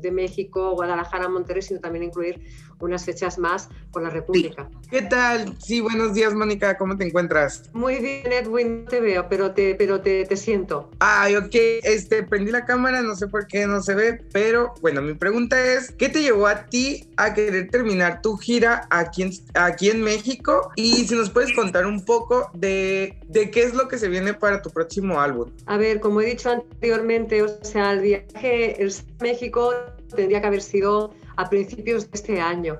de 0.00 0.10
México, 0.12 0.72
Guadalajara, 0.74 1.28
Monterrey, 1.28 1.62
sino 1.62 1.80
también 1.80 2.04
incluir 2.04 2.40
unas 2.80 3.04
fechas 3.04 3.38
más 3.38 3.68
por 3.92 4.02
la 4.02 4.10
República. 4.10 4.68
¿Qué 4.90 5.02
tal? 5.02 5.56
Sí, 5.58 5.80
buenos 5.80 6.14
días, 6.14 6.34
Mónica, 6.34 6.76
¿cómo 6.76 6.96
te 6.96 7.06
encuentras? 7.06 7.70
Muy 7.72 7.96
bien, 7.96 8.30
Edwin, 8.30 8.84
te 8.86 9.00
veo, 9.00 9.28
pero 9.28 9.52
te, 9.52 9.74
pero 9.74 10.00
te, 10.00 10.24
te 10.26 10.36
siento. 10.36 10.90
Ay, 10.98 11.36
ok, 11.36 11.54
este, 11.82 12.22
prendí 12.22 12.50
la 12.50 12.64
cámara, 12.64 13.02
no 13.02 13.16
sé 13.16 13.26
por 13.28 13.46
qué 13.46 13.66
no 13.66 13.82
se 13.82 13.94
ve, 13.94 14.20
pero 14.32 14.74
bueno, 14.80 15.02
mi 15.02 15.14
pregunta 15.14 15.60
es, 15.64 15.92
¿qué 15.92 16.08
te 16.08 16.22
llevó 16.22 16.46
a 16.46 16.66
ti 16.66 17.08
a 17.16 17.34
querer 17.34 17.70
terminar 17.70 18.20
tu 18.22 18.36
gira 18.36 18.86
aquí 18.90 19.22
en, 19.22 19.32
aquí 19.54 19.90
en 19.90 20.02
México? 20.02 20.70
Y 20.76 21.06
si 21.06 21.14
nos 21.14 21.30
puedes 21.30 21.52
contar 21.52 21.63
un 21.86 22.04
poco 22.04 22.50
de, 22.54 23.18
de 23.28 23.50
qué 23.50 23.62
es 23.62 23.74
lo 23.74 23.88
que 23.88 23.98
se 23.98 24.08
viene 24.08 24.34
para 24.34 24.62
tu 24.62 24.70
próximo 24.70 25.20
álbum. 25.20 25.50
A 25.66 25.76
ver, 25.76 26.00
como 26.00 26.20
he 26.20 26.26
dicho 26.26 26.50
anteriormente, 26.50 27.42
o 27.42 27.48
sea, 27.64 27.92
el 27.92 28.00
viaje 28.00 28.82
el 28.82 28.92
México 29.20 29.72
tendría 30.14 30.40
que 30.40 30.46
haber 30.46 30.62
sido 30.62 31.14
a 31.36 31.48
principios 31.48 32.10
de 32.10 32.14
este 32.14 32.40
año. 32.40 32.78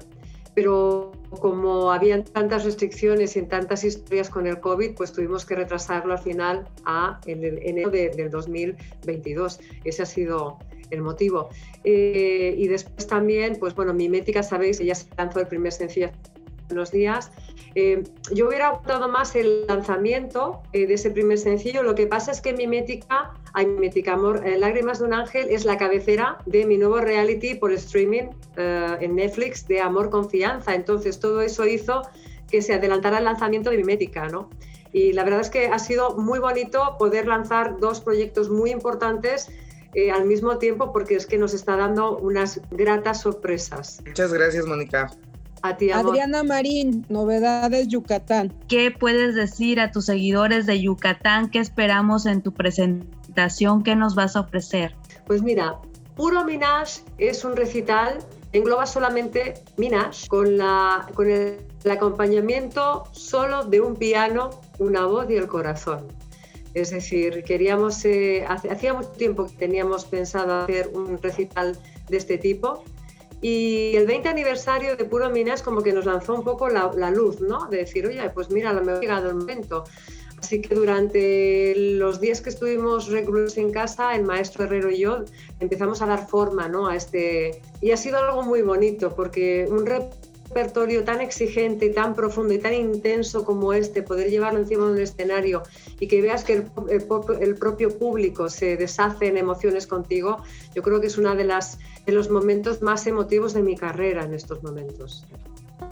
Pero 0.55 1.11
como 1.41 1.91
habían 1.91 2.23
tantas 2.23 2.65
restricciones 2.65 3.37
y 3.37 3.43
tantas 3.43 3.83
historias 3.83 4.31
con 4.31 4.47
el 4.47 4.61
COVID, 4.61 4.95
pues 4.95 5.13
tuvimos 5.13 5.45
que 5.45 5.57
retrasarlo 5.57 6.13
al 6.13 6.21
final 6.21 6.69
a 6.85 7.21
en 7.27 7.45
enero 7.45 7.91
del 7.91 8.31
2022. 8.31 9.61
Ese 9.85 10.03
ha 10.03 10.07
sido 10.07 10.59
el 10.91 11.03
motivo. 11.03 11.49
Eh, 11.83 12.55
y 12.57 12.69
después 12.69 13.07
también, 13.07 13.57
pues 13.59 13.75
bueno, 13.75 13.93
Mimética, 13.93 14.43
sabéis, 14.43 14.81
ella 14.81 14.95
se 14.95 15.09
lanzó 15.17 15.41
el 15.41 15.49
primer 15.49 15.73
sencillo 15.73 16.11
unos 16.71 16.91
días. 16.91 17.31
Eh, 17.75 18.05
yo 18.33 18.49
hubiera 18.49 18.71
optado 18.71 19.09
más 19.09 19.35
el 19.35 19.67
lanzamiento 19.67 20.63
eh, 20.73 20.87
de 20.87 20.95
ese 20.95 21.11
primer 21.11 21.39
sencillo. 21.39 21.83
Lo 21.83 21.95
que 21.95 22.07
pasa 22.07 22.31
es 22.31 22.41
que 22.41 22.53
Mimética, 22.53 23.33
ay, 23.53 23.67
Mimética 23.67 24.13
Amor, 24.13 24.47
eh, 24.47 24.59
Lágrimas 24.59 25.01
de 25.01 25.07
un 25.07 25.15
Ángel 25.15 25.49
es 25.51 25.65
la 25.65 25.77
cabecera 25.77 26.39
de 26.47 26.67
mi 26.67 26.77
nuevo 26.77 27.01
reality 27.01 27.55
por 27.55 27.73
streaming 27.73 28.25
en 28.57 29.17
Netflix 29.17 29.67
de 29.67 29.81
Amor 29.81 30.11
Confianza. 30.11 30.75
Entonces 30.75 31.19
todo 31.19 31.41
eso 31.41 31.67
hizo 31.67 32.03
que 32.49 32.63
se 32.63 32.75
adelantara 32.75 33.19
el 33.19 33.25
lanzamiento 33.25 33.71
de 33.71 33.79
Mimética, 33.79 34.29
¿no? 34.29 34.51
Y 34.93 35.13
la 35.13 35.25
verdad 35.25 35.41
es 35.41 35.51
que 35.51 35.67
ha 35.67 35.79
sido 35.81 36.17
muy 36.17 36.39
bonito 36.39 36.97
poder 36.99 37.27
lanzar 37.27 37.81
dos 37.81 38.01
proyectos 38.01 38.49
muy 38.49 38.71
importantes 38.71 39.51
al 40.13 40.25
mismo 40.25 40.59
tiempo 40.59 40.93
porque 40.93 41.17
es 41.17 41.27
que 41.27 41.39
nos 41.39 41.55
está 41.55 41.77
dando 41.77 42.17
unas 42.19 42.61
gratas 42.71 43.23
sorpresas. 43.23 44.01
Muchas 44.07 44.33
gracias, 44.33 44.67
Mónica. 44.67 45.11
Adriana 45.65 46.43
Marín, 46.43 47.07
novedades 47.09 47.89
Yucatán. 47.89 48.53
¿Qué 48.69 48.91
puedes 48.91 49.35
decir 49.35 49.81
a 49.81 49.91
tus 49.91 50.05
seguidores 50.05 50.67
de 50.67 50.83
Yucatán? 50.83 51.49
¿Qué 51.51 51.59
esperamos 51.59 52.27
en 52.27 52.43
tu 52.43 52.53
presentación? 52.53 53.83
¿Qué 53.83 53.97
nos 53.97 54.15
vas 54.15 54.37
a 54.37 54.41
ofrecer? 54.41 54.95
Pues 55.27 55.43
mira, 55.43 55.79
Puro 56.17 56.45
Minage 56.45 57.01
es 57.17 57.47
un 57.47 57.57
recital, 57.57 58.19
engloba 58.53 58.85
solamente 58.85 59.55
con, 60.29 60.59
la, 60.59 61.09
con 61.15 61.31
el, 61.31 61.57
acompañamiento 61.91 63.05
solo 63.13 63.65
de 63.65 63.81
un 63.81 63.97
piano, 63.97 64.51
una 64.79 65.07
voz 65.07 65.31
y 65.31 65.37
el 65.37 65.47
corazón. 65.47 66.09
Es 66.75 66.91
decir, 66.91 67.43
queríamos, 67.43 68.05
eh, 68.05 68.45
hacía 68.47 68.93
mucho 68.93 69.13
tiempo 69.13 69.47
que 69.47 69.55
teníamos 69.55 70.05
pensado 70.05 70.65
hacer 70.65 70.91
un 70.93 71.23
recital 71.23 71.79
de 72.11 72.17
este 72.19 72.37
tipo 72.37 72.85
y 73.45 73.95
el 73.95 74.07
20 74.07 74.31
aniversario 74.31 74.97
de 74.97 75.05
Puro 75.05 75.29
Minas 75.29 75.61
como 75.61 75.83
que 75.83 75.93
nos 75.93 76.07
lanzó 76.07 76.35
un 76.35 76.45
poco 76.45 76.71
la, 76.71 77.11
luz, 77.11 77.43
¿no? 77.43 77.67
De 77.67 77.77
decir, 77.77 78.07
oye, 78.07 78.31
pues 78.31 78.51
mira, 78.51 78.73
me 78.73 78.93
ha 78.93 78.99
llegado 78.99 79.29
el 79.29 79.35
momento. 79.35 79.85
Así 80.39 80.63
que 80.63 80.75
durante 80.75 81.75
los 81.77 82.23
días 82.23 82.41
que 82.41 82.49
estuvimos 82.49 83.09
reclusos 83.09 83.59
en 83.59 83.71
casa, 83.71 84.17
el 84.17 84.25
maestro 84.25 84.65
Herrero 84.65 84.91
y 84.91 85.01
yo 85.01 85.25
empezamos 85.61 86.01
a 86.01 86.07
dar 86.07 86.27
forma 86.27 86.69
¿no? 86.69 86.87
a 86.87 86.97
este... 86.97 87.61
Y 87.83 87.91
ha 87.91 87.99
sido 87.99 88.17
algo 88.17 88.45
muy 88.45 88.63
bonito 88.63 89.15
porque 89.15 89.67
un 89.69 89.85
repertorio 90.49 91.05
tan 91.05 91.21
exigente, 91.21 91.91
tan 91.91 92.15
profundo 92.15 92.55
y 92.55 92.59
tan 92.59 92.75
intenso 92.75 93.45
como 93.45 93.73
este, 93.73 94.03
poder 94.03 94.31
llevarlo 94.31 94.61
encima 94.61 94.87
de 94.87 94.93
un 94.93 95.01
escenario 95.01 95.63
y 95.99 96.07
que 96.07 96.23
veas 96.23 96.45
que 96.45 96.55
el, 96.55 96.71
el, 97.41 97.55
propio 97.57 97.99
público 97.99 98.49
se 98.49 98.77
deshace 98.77 99.27
en 99.27 99.37
emociones 99.37 99.87
contigo, 99.87 100.43
yo 100.75 100.83
creo 100.83 101.01
que 101.01 101.09
es 101.09 101.19
uno 101.19 101.35
de, 101.35 101.45
las, 101.45 101.79
de 102.07 102.13
los 102.13 102.31
momentos 102.31 102.83
más 102.83 103.07
emotivos 103.07 103.55
de 103.55 103.63
mi 103.63 103.77
carrera 103.77 104.25
en 104.25 104.35
estos 104.35 104.63
momentos. 104.63 105.27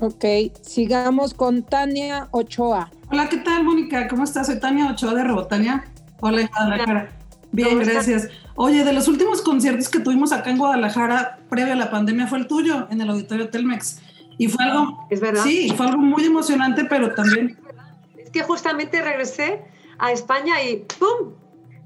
Ok, 0.01 0.25
sigamos 0.63 1.35
con 1.35 1.63
Tania 1.63 2.29
Ochoa. 2.31 2.91
Hola, 3.11 3.29
¿qué 3.29 3.39
tal, 3.39 3.65
Mónica? 3.65 4.09
¿Cómo 4.09 4.25
estás? 4.25 4.47
Soy 4.47 4.59
Tania 4.59 4.91
Ochoa 4.91 5.15
de 5.15 5.25
Robotania. 5.25 5.85
Hola, 6.21 6.49
Guadalajara. 6.49 7.11
Bien, 7.53 7.79
gracias. 7.79 8.29
Oye, 8.55 8.85
de 8.85 8.93
los 8.93 9.09
últimos 9.09 9.43
conciertos 9.43 9.89
que 9.89 10.01
tuvimos 10.01 10.33
acá 10.33 10.51
en 10.51 10.59
Guadalajara, 10.59 11.39
previo 11.49 11.75
a 11.75 11.77
la 11.77 11.91
pandemia, 11.91 12.27
fue 12.27 12.39
el 12.39 12.47
tuyo, 12.47 12.87
en 12.91 13.01
el 13.01 13.11
Auditorio 13.11 13.51
Telmex. 13.51 14.01
Y 14.39 14.49
fue 14.49 14.65
algo, 14.65 15.07
¿Es 15.11 15.21
verdad? 15.21 15.43
sí, 15.45 15.73
fue 15.77 15.87
algo 15.87 15.99
muy 15.99 16.25
emocionante, 16.25 16.85
pero 16.85 17.15
también... 17.15 17.59
Es 18.17 18.31
que 18.31 18.43
justamente 18.43 19.01
regresé 19.03 19.63
a 19.99 20.13
España 20.13 20.63
y 20.63 20.85
¡pum! 20.99 21.33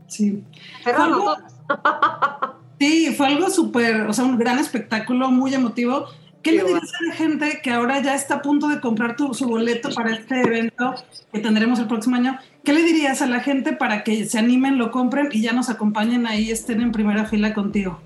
Sí. 0.07 0.45
sí, 2.79 3.15
fue 3.15 3.27
algo 3.27 3.51
súper, 3.51 4.03
o 4.03 4.13
sea, 4.13 4.25
un 4.25 4.39
gran 4.39 4.59
espectáculo, 4.59 5.31
muy 5.31 5.55
emotivo, 5.55 6.07
¿Qué 6.47 6.53
le 6.53 6.63
dirías 6.63 6.93
a 6.95 7.05
la 7.05 7.15
gente 7.15 7.61
que 7.61 7.73
ahora 7.73 8.01
ya 8.01 8.15
está 8.15 8.37
a 8.37 8.43
punto 8.43 8.69
de 8.69 8.81
comprar 8.81 9.17
tu, 9.17 9.35
su 9.35 9.49
boleto 9.49 9.91
para 9.93 10.13
este 10.13 10.43
evento 10.43 10.95
que 11.33 11.41
tendremos 11.41 11.81
el 11.81 11.89
próximo 11.89 12.15
año? 12.15 12.39
¿Qué 12.63 12.73
le 12.73 12.85
dirías 12.85 13.21
a 13.21 13.27
la 13.27 13.41
gente 13.41 13.73
para 13.73 14.05
que 14.05 14.25
se 14.27 14.39
animen, 14.39 14.79
lo 14.79 14.93
compren 14.93 15.29
y 15.33 15.41
ya 15.41 15.53
nos 15.53 15.71
acompañen 15.71 16.25
ahí, 16.25 16.53
estén 16.53 16.81
en 16.83 16.93
primera 16.93 17.25
fila 17.25 17.53
contigo? 17.53 18.01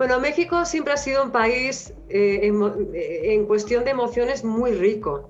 Bueno, 0.00 0.18
México 0.18 0.64
siempre 0.64 0.94
ha 0.94 0.96
sido 0.96 1.22
un 1.22 1.30
país 1.30 1.92
eh, 2.08 2.40
en, 2.44 2.58
eh, 2.94 3.34
en, 3.34 3.44
cuestión 3.44 3.84
de 3.84 3.90
emociones 3.90 4.44
muy 4.44 4.72
rico, 4.72 5.28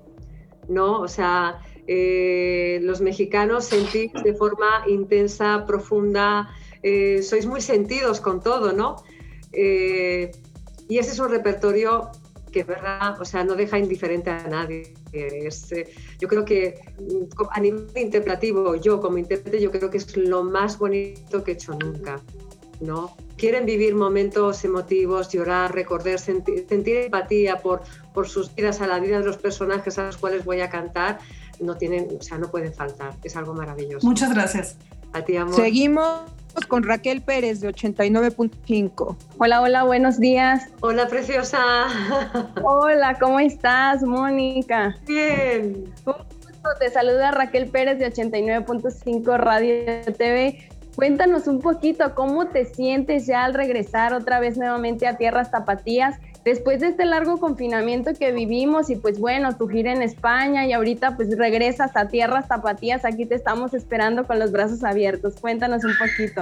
¿no? 0.69 1.01
O 1.01 1.09
sea, 1.09 1.59
eh, 1.87 2.79
los 2.81 3.01
mexicanos 3.01 3.65
sentís 3.65 4.13
de 4.23 4.33
forma 4.33 4.85
intensa, 4.87 5.65
profunda, 5.67 6.47
eh, 6.83 7.21
sois 7.21 7.45
muy 7.45 7.59
sentidos 7.59 8.21
con 8.21 8.39
todo, 8.39 8.71
¿no? 8.71 8.95
Y 9.51 10.97
ese 10.97 11.11
es 11.11 11.19
un 11.19 11.29
repertorio 11.29 12.09
que, 12.53 12.63
¿verdad? 12.63 13.19
O 13.19 13.25
sea, 13.25 13.43
no 13.43 13.55
deja 13.55 13.77
indiferente 13.77 14.29
a 14.29 14.47
nadie. 14.47 14.93
Yo 16.17 16.29
creo 16.29 16.45
que 16.45 16.79
mm, 16.97 17.43
a 17.49 17.59
nivel 17.59 17.89
interpretativo, 17.97 18.77
yo 18.77 19.01
como 19.01 19.17
intérprete, 19.17 19.59
yo 19.59 19.69
creo 19.69 19.89
que 19.89 19.97
es 19.97 20.15
lo 20.15 20.45
más 20.45 20.79
bonito 20.79 21.43
que 21.43 21.51
he 21.51 21.53
hecho 21.55 21.73
nunca. 21.73 22.23
¿No? 22.81 23.15
Quieren 23.37 23.65
vivir 23.65 23.95
momentos 23.95 24.63
emotivos, 24.65 25.29
llorar, 25.29 25.73
recordar, 25.73 26.19
sentir, 26.19 26.65
sentir 26.67 26.97
empatía 26.97 27.57
por, 27.57 27.81
por 28.13 28.27
sus 28.27 28.53
vidas, 28.53 28.81
a 28.81 28.87
la 28.87 28.99
vida 28.99 29.19
de 29.19 29.25
los 29.25 29.37
personajes 29.37 29.97
a 29.97 30.03
los 30.03 30.17
cuales 30.17 30.43
voy 30.45 30.61
a 30.61 30.69
cantar 30.69 31.19
no 31.61 31.75
tienen, 31.77 32.07
o 32.19 32.21
sea, 32.21 32.37
no 32.37 32.49
pueden 32.49 32.73
faltar. 32.73 33.13
Es 33.23 33.35
algo 33.35 33.53
maravilloso. 33.53 34.05
Muchas 34.05 34.33
gracias. 34.33 34.77
A 35.13 35.21
ti, 35.23 35.35
amor. 35.35 35.55
Seguimos 35.55 36.21
con 36.67 36.83
Raquel 36.83 37.21
Pérez 37.21 37.59
de 37.61 37.69
89.5. 37.69 39.15
Hola, 39.37 39.61
hola, 39.61 39.83
buenos 39.83 40.19
días. 40.19 40.69
Hola, 40.81 41.07
preciosa. 41.07 41.59
Hola, 42.63 43.17
¿cómo 43.19 43.39
estás, 43.39 44.03
Mónica? 44.03 44.95
Bien. 45.07 45.85
Te 46.79 46.89
saluda 46.91 47.31
Raquel 47.31 47.67
Pérez 47.67 47.99
de 47.99 48.11
89.5 48.11 49.37
Radio 49.37 50.13
TV. 50.13 50.70
Cuéntanos 50.95 51.47
un 51.47 51.59
poquito 51.59 52.13
cómo 52.15 52.47
te 52.47 52.65
sientes 52.65 53.25
ya 53.25 53.45
al 53.45 53.53
regresar 53.53 54.13
otra 54.13 54.39
vez 54.39 54.57
nuevamente 54.57 55.07
a 55.07 55.17
Tierras 55.17 55.51
Tapatías 55.51 56.19
después 56.43 56.79
de 56.79 56.87
este 56.87 57.05
largo 57.05 57.37
confinamiento 57.37 58.11
que 58.17 58.31
vivimos 58.31 58.89
y 58.89 58.95
pues 58.95 59.19
bueno, 59.19 59.55
tu 59.55 59.67
gira 59.67 59.91
en 59.91 60.01
España 60.01 60.65
y 60.65 60.73
ahorita 60.73 61.15
pues 61.15 61.37
regresas 61.37 61.95
a 61.95 62.07
tierras 62.07 62.47
tapatías, 62.47 63.05
aquí 63.05 63.25
te 63.25 63.35
estamos 63.35 63.73
esperando 63.73 64.25
con 64.25 64.39
los 64.39 64.51
brazos 64.51 64.83
abiertos. 64.83 65.35
Cuéntanos 65.39 65.83
un 65.83 65.93
poquito. 65.97 66.41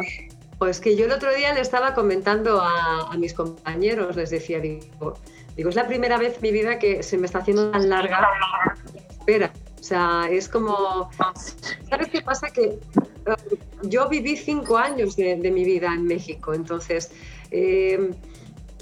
Pues 0.58 0.80
que 0.80 0.96
yo 0.96 1.06
el 1.06 1.12
otro 1.12 1.34
día 1.34 1.54
le 1.54 1.62
estaba 1.62 1.94
comentando 1.94 2.62
a, 2.62 3.16
mis 3.18 3.34
compañeros, 3.34 4.16
les 4.16 4.30
decía, 4.30 4.60
digo, 4.60 5.14
digo, 5.56 5.70
es 5.70 5.76
la 5.76 5.88
primera 5.88 6.18
vez 6.18 6.36
en 6.36 6.42
mi 6.42 6.52
vida 6.52 6.80
que 6.80 7.02
se 7.02 7.18
me 7.18 7.26
está 7.26 7.40
haciendo 7.40 7.72
tan 7.72 7.90
larga 7.90 8.28
espera. 9.10 9.54
Sea, 9.90 10.28
es 10.30 10.48
como, 10.48 11.10
¿sabes 11.90 12.10
qué 12.12 12.22
pasa? 12.22 12.52
Que 12.52 12.64
eh, 12.66 12.80
yo 13.82 14.08
viví 14.08 14.38
cinco 14.38 14.78
años 14.78 15.16
de, 15.16 15.36
mi 15.38 15.64
vida 15.64 15.92
en 15.94 16.06
México, 16.06 16.54
entonces... 16.54 17.12
Eh, 17.50 18.12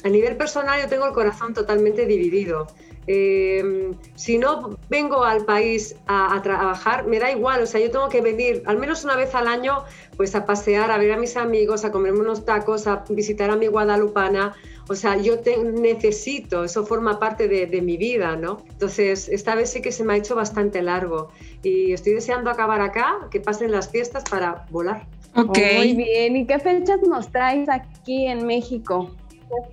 a 0.04 0.10
nivel 0.10 0.36
personal 0.38 0.80
yo 0.82 0.90
tengo 0.90 1.06
el 1.06 1.14
corazón 1.14 1.54
totalmente 1.54 2.06
dividido. 2.06 2.68
Eh, 3.10 3.94
si 4.16 4.38
no 4.38 4.78
vengo 4.90 5.24
al 5.24 5.46
país 5.46 5.96
a, 6.08 6.42
trabajar, 6.42 7.08
me 7.08 7.20
da 7.20 7.32
igual, 7.32 7.64
o 7.64 7.66
sea, 7.66 7.80
yo 7.80 7.90
tengo 7.90 8.10
que 8.10 8.20
venir 8.20 8.64
al 8.66 8.78
menos 8.78 9.06
una 9.06 9.16
vez 9.16 9.34
al 9.34 9.48
año 9.48 9.86
pues 10.18 10.36
a 10.36 10.46
pasear, 10.46 10.92
a 10.92 10.98
ver 10.98 11.14
a 11.14 11.18
mis 11.18 11.38
amigos, 11.38 11.86
a 11.86 11.92
comerme 11.92 12.20
unos 12.20 12.44
tacos, 12.44 12.86
a 12.86 13.06
visitar 13.10 13.50
a 13.50 13.56
mi 13.56 13.68
guadalupana, 13.68 14.56
o 14.90 14.96
sea, 14.96 15.16
yo 15.18 15.40
te, 15.40 15.58
necesito, 15.58 16.66
eso 16.66 16.86
forma 16.86 17.18
parte 17.18 17.48
de, 17.48 17.82
mi 17.82 17.96
vida, 17.96 18.36
¿no? 18.36 18.64
Entonces, 18.70 19.30
esta 19.30 19.56
vez 19.56 19.70
sí 19.70 19.82
que 19.82 19.92
se 19.92 20.04
me 20.04 20.14
ha 20.14 20.18
hecho 20.18 20.36
bastante 20.36 20.82
largo 20.82 21.30
y 21.64 21.94
estoy 21.94 22.14
deseando 22.14 22.50
acabar 22.50 22.82
acá, 22.82 23.28
que 23.32 23.40
pasen 23.40 23.72
las 23.72 23.90
fiestas 23.90 24.24
para 24.30 24.66
volar. 24.70 25.06
Ok. 25.36 25.58
muy 25.76 25.94
bien, 25.94 26.36
¿y 26.36 26.46
qué 26.46 26.60
fechas 26.60 27.00
nos 27.08 27.32
traes 27.32 27.70
aquí 27.70 28.28
en 28.28 28.46
México? 28.46 29.12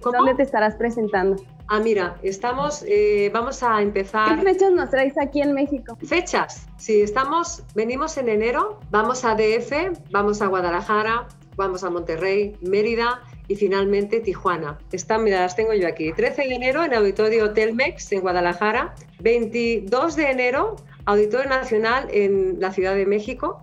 ¿Dónde 0.03 0.35
te 0.35 0.43
estarás 0.43 0.77
presentando? 0.77 1.43
Ah, 1.67 1.81
mira, 1.81 2.19
estamos, 2.23 2.85
eh, 2.87 3.31
vamos 3.33 3.63
a 3.63 3.81
empezar. 3.81 4.39
¿Qué 4.39 4.43
fechas 4.43 4.73
nos 4.73 4.91
traes 4.91 5.17
aquí 5.17 5.41
en 5.41 5.55
México? 5.55 5.97
Fechas, 6.05 6.67
sí, 6.77 7.01
estamos, 7.01 7.63
venimos 7.75 8.17
en 8.19 8.29
enero, 8.29 8.81
vamos 8.91 9.25
a 9.25 9.35
DF, 9.35 9.99
vamos 10.11 10.43
a 10.43 10.47
Guadalajara, 10.47 11.27
vamos 11.57 11.83
a 11.83 11.91
Monterrey, 11.91 12.57
Mérida 12.61 13.23
y 13.49 13.57
finalmente 13.57 14.21
Tijuana. 14.21 14.79
Están, 14.93 15.25
mira, 15.25 15.41
las 15.41 15.57
tengo 15.57 15.73
yo 15.73 15.89
aquí. 15.89 16.13
13 16.13 16.43
de 16.43 16.55
enero 16.55 16.85
en 16.85 16.95
Auditorio 16.95 17.53
Telmex 17.53 18.13
en 18.13 18.21
Guadalajara, 18.21 18.95
22 19.21 20.17
de 20.17 20.31
enero 20.31 20.77
Auditorio 21.07 21.49
Nacional 21.49 22.09
en 22.11 22.61
la 22.61 22.73
Ciudad 22.73 22.95
de 22.95 23.07
México, 23.07 23.63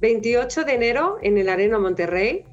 28 0.00 0.64
de 0.64 0.74
enero 0.74 1.18
en 1.22 1.38
el 1.38 1.48
Arena 1.48 1.78
Monterrey, 1.78 2.44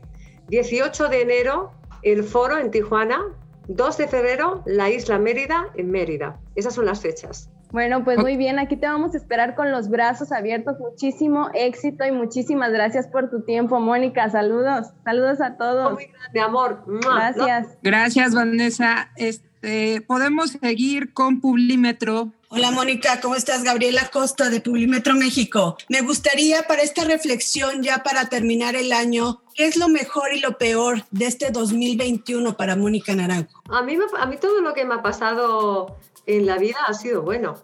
18 0.47 1.07
de 1.09 1.21
enero 1.21 1.71
el 2.03 2.23
foro 2.23 2.57
en 2.57 2.71
Tijuana, 2.71 3.21
2 3.67 3.97
de 3.97 4.07
febrero, 4.07 4.63
la 4.65 4.89
isla 4.89 5.19
Mérida 5.19 5.67
en 5.75 5.91
Mérida. 5.91 6.39
Esas 6.55 6.75
son 6.75 6.85
las 6.85 7.01
fechas. 7.01 7.49
Bueno, 7.71 8.03
pues 8.03 8.17
muy 8.19 8.35
bien, 8.35 8.59
aquí 8.59 8.75
te 8.75 8.85
vamos 8.85 9.13
a 9.13 9.17
esperar 9.17 9.55
con 9.55 9.71
los 9.71 9.89
brazos 9.89 10.33
abiertos. 10.33 10.77
Muchísimo 10.79 11.49
éxito 11.53 12.05
y 12.05 12.11
muchísimas 12.11 12.71
gracias 12.71 13.07
por 13.07 13.29
tu 13.29 13.43
tiempo, 13.43 13.79
Mónica. 13.79 14.29
Saludos, 14.29 14.87
saludos 15.05 15.39
a 15.39 15.55
todos. 15.55 15.93
Muy 15.93 16.07
grande, 16.07 16.39
amor. 16.41 16.83
Gracias. 16.85 17.77
Gracias, 17.81 18.35
Vanessa. 18.35 19.11
Este, 19.15 20.01
podemos 20.01 20.51
seguir 20.51 21.13
con 21.13 21.39
Publímetro. 21.39 22.33
Hola 22.53 22.69
Mónica, 22.71 23.21
¿cómo 23.21 23.35
estás? 23.35 23.63
Gabriela 23.63 24.09
Costa 24.11 24.49
de 24.49 24.59
Publimetro 24.59 25.13
México. 25.13 25.77
Me 25.87 26.01
gustaría 26.01 26.63
para 26.63 26.81
esta 26.81 27.05
reflexión, 27.05 27.81
ya 27.81 28.03
para 28.03 28.27
terminar 28.27 28.75
el 28.75 28.91
año, 28.91 29.41
¿qué 29.55 29.67
es 29.67 29.77
lo 29.77 29.87
mejor 29.87 30.33
y 30.33 30.41
lo 30.41 30.57
peor 30.57 31.03
de 31.11 31.27
este 31.27 31.51
2021 31.51 32.57
para 32.57 32.75
Mónica 32.75 33.15
Naranjo? 33.15 33.63
A 33.69 33.81
mí, 33.83 33.97
a 34.19 34.25
mí 34.25 34.35
todo 34.35 34.59
lo 34.59 34.73
que 34.73 34.83
me 34.83 34.95
ha 34.95 35.01
pasado 35.01 35.95
en 36.25 36.45
la 36.45 36.57
vida 36.57 36.75
ha 36.85 36.93
sido 36.93 37.21
bueno. 37.21 37.55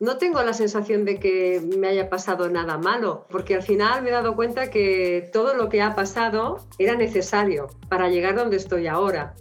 No 0.00 0.18
tengo 0.18 0.42
la 0.42 0.52
sensación 0.52 1.04
de 1.04 1.20
que 1.20 1.60
me 1.78 1.86
haya 1.86 2.10
pasado 2.10 2.50
nada 2.50 2.76
malo, 2.76 3.24
porque 3.30 3.54
al 3.54 3.62
final 3.62 4.02
me 4.02 4.08
he 4.08 4.12
dado 4.12 4.34
cuenta 4.34 4.68
que 4.68 5.30
todo 5.32 5.54
lo 5.54 5.68
que 5.68 5.80
ha 5.80 5.94
pasado 5.94 6.66
era 6.78 6.96
necesario 6.96 7.68
para 7.88 8.08
llegar 8.08 8.34
donde 8.34 8.56
estoy 8.56 8.88
ahora, 8.88 9.36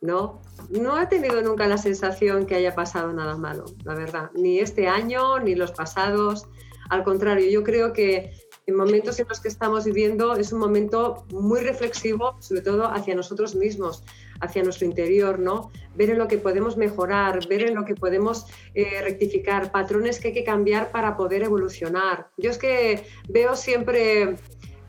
¿no? 0.00 0.40
No 0.80 1.00
he 1.00 1.06
tenido 1.06 1.42
nunca 1.42 1.66
la 1.66 1.78
sensación 1.78 2.46
que 2.46 2.54
haya 2.54 2.74
pasado 2.74 3.12
nada 3.12 3.36
malo, 3.36 3.64
la 3.84 3.94
verdad. 3.94 4.30
Ni 4.34 4.58
este 4.58 4.88
año, 4.88 5.38
ni 5.38 5.54
los 5.54 5.72
pasados. 5.72 6.48
Al 6.88 7.04
contrario, 7.04 7.50
yo 7.50 7.62
creo 7.62 7.92
que 7.92 8.32
en 8.66 8.76
momentos 8.76 9.18
en 9.18 9.26
los 9.28 9.40
que 9.40 9.48
estamos 9.48 9.84
viviendo 9.84 10.34
es 10.36 10.52
un 10.52 10.60
momento 10.60 11.26
muy 11.32 11.60
reflexivo, 11.60 12.36
sobre 12.40 12.62
todo 12.62 12.86
hacia 12.86 13.14
nosotros 13.14 13.54
mismos, 13.54 14.04
hacia 14.40 14.62
nuestro 14.62 14.86
interior, 14.86 15.38
¿no? 15.38 15.72
Ver 15.94 16.10
en 16.10 16.18
lo 16.18 16.28
que 16.28 16.38
podemos 16.38 16.76
mejorar, 16.76 17.46
ver 17.48 17.62
en 17.62 17.74
lo 17.74 17.84
que 17.84 17.94
podemos 17.94 18.46
eh, 18.74 19.00
rectificar, 19.02 19.72
patrones 19.72 20.20
que 20.20 20.28
hay 20.28 20.34
que 20.34 20.44
cambiar 20.44 20.90
para 20.92 21.16
poder 21.16 21.42
evolucionar. 21.42 22.28
Yo 22.36 22.50
es 22.50 22.58
que 22.58 23.04
veo 23.28 23.56
siempre 23.56 24.36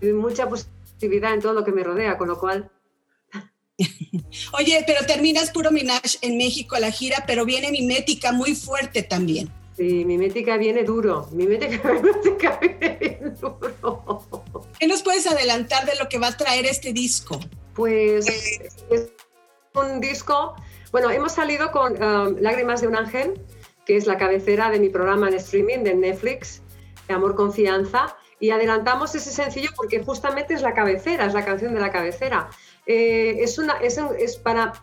mucha 0.01 0.47
positividad 0.47 1.33
en 1.33 1.41
todo 1.41 1.53
lo 1.53 1.63
que 1.63 1.71
me 1.71 1.83
rodea, 1.83 2.17
con 2.17 2.27
lo 2.27 2.37
cual 2.37 2.69
Oye, 4.53 4.83
pero 4.85 5.05
terminas 5.05 5.51
puro 5.51 5.71
Minaj 5.71 6.17
en 6.21 6.37
México 6.37 6.75
a 6.75 6.79
la 6.79 6.91
gira, 6.91 7.23
pero 7.27 7.45
viene 7.45 7.71
mimética 7.71 8.31
muy 8.31 8.55
fuerte 8.55 9.03
también. 9.03 9.51
Sí, 9.75 10.05
mimética 10.05 10.57
viene 10.57 10.83
duro. 10.83 11.27
Mimética, 11.31 12.59
viene 12.61 13.31
duro. 13.41 14.23
¿Qué 14.79 14.87
nos 14.87 15.01
puedes 15.01 15.25
adelantar 15.25 15.85
de 15.85 15.95
lo 15.95 16.07
que 16.09 16.19
va 16.19 16.27
a 16.27 16.37
traer 16.37 16.65
este 16.65 16.93
disco? 16.93 17.39
Pues 17.73 18.27
es 18.27 19.11
un 19.73 19.99
disco. 19.99 20.55
Bueno, 20.91 21.09
hemos 21.09 21.31
salido 21.31 21.71
con 21.71 21.93
um, 21.93 22.37
Lágrimas 22.39 22.81
de 22.81 22.87
un 22.87 22.95
Ángel, 22.95 23.41
que 23.85 23.97
es 23.97 24.05
la 24.05 24.17
cabecera 24.17 24.69
de 24.69 24.79
mi 24.79 24.89
programa 24.89 25.27
en 25.27 25.35
streaming 25.35 25.79
de 25.79 25.95
Netflix, 25.95 26.61
Amor 27.09 27.35
Confianza, 27.35 28.15
y 28.39 28.51
adelantamos 28.51 29.15
ese 29.15 29.31
sencillo 29.31 29.69
porque 29.75 30.03
justamente 30.03 30.53
es 30.53 30.61
la 30.61 30.73
cabecera, 30.73 31.25
es 31.25 31.33
la 31.33 31.45
canción 31.45 31.73
de 31.73 31.79
la 31.79 31.91
cabecera. 31.91 32.49
Eh, 32.85 33.37
es, 33.39 33.57
una, 33.57 33.73
es, 33.77 33.97
es, 34.19 34.37
para, 34.37 34.73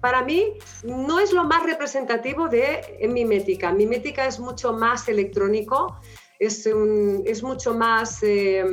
para 0.00 0.22
mí 0.22 0.54
no 0.84 1.18
es 1.18 1.32
lo 1.32 1.44
más 1.44 1.64
representativo 1.64 2.48
de 2.48 3.06
mimética. 3.08 3.72
Mimética 3.72 4.26
es 4.26 4.38
mucho 4.38 4.72
más 4.72 5.08
electrónico, 5.08 5.96
es, 6.38 6.68
es 7.24 7.42
mucho 7.42 7.74
más 7.74 8.22
eh, 8.22 8.64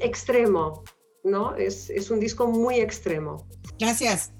extremo, 0.00 0.82
¿no? 1.24 1.54
Es, 1.56 1.90
es 1.90 2.10
un 2.10 2.20
disco 2.20 2.46
muy 2.46 2.80
extremo. 2.80 3.46
Gracias. 3.78 4.32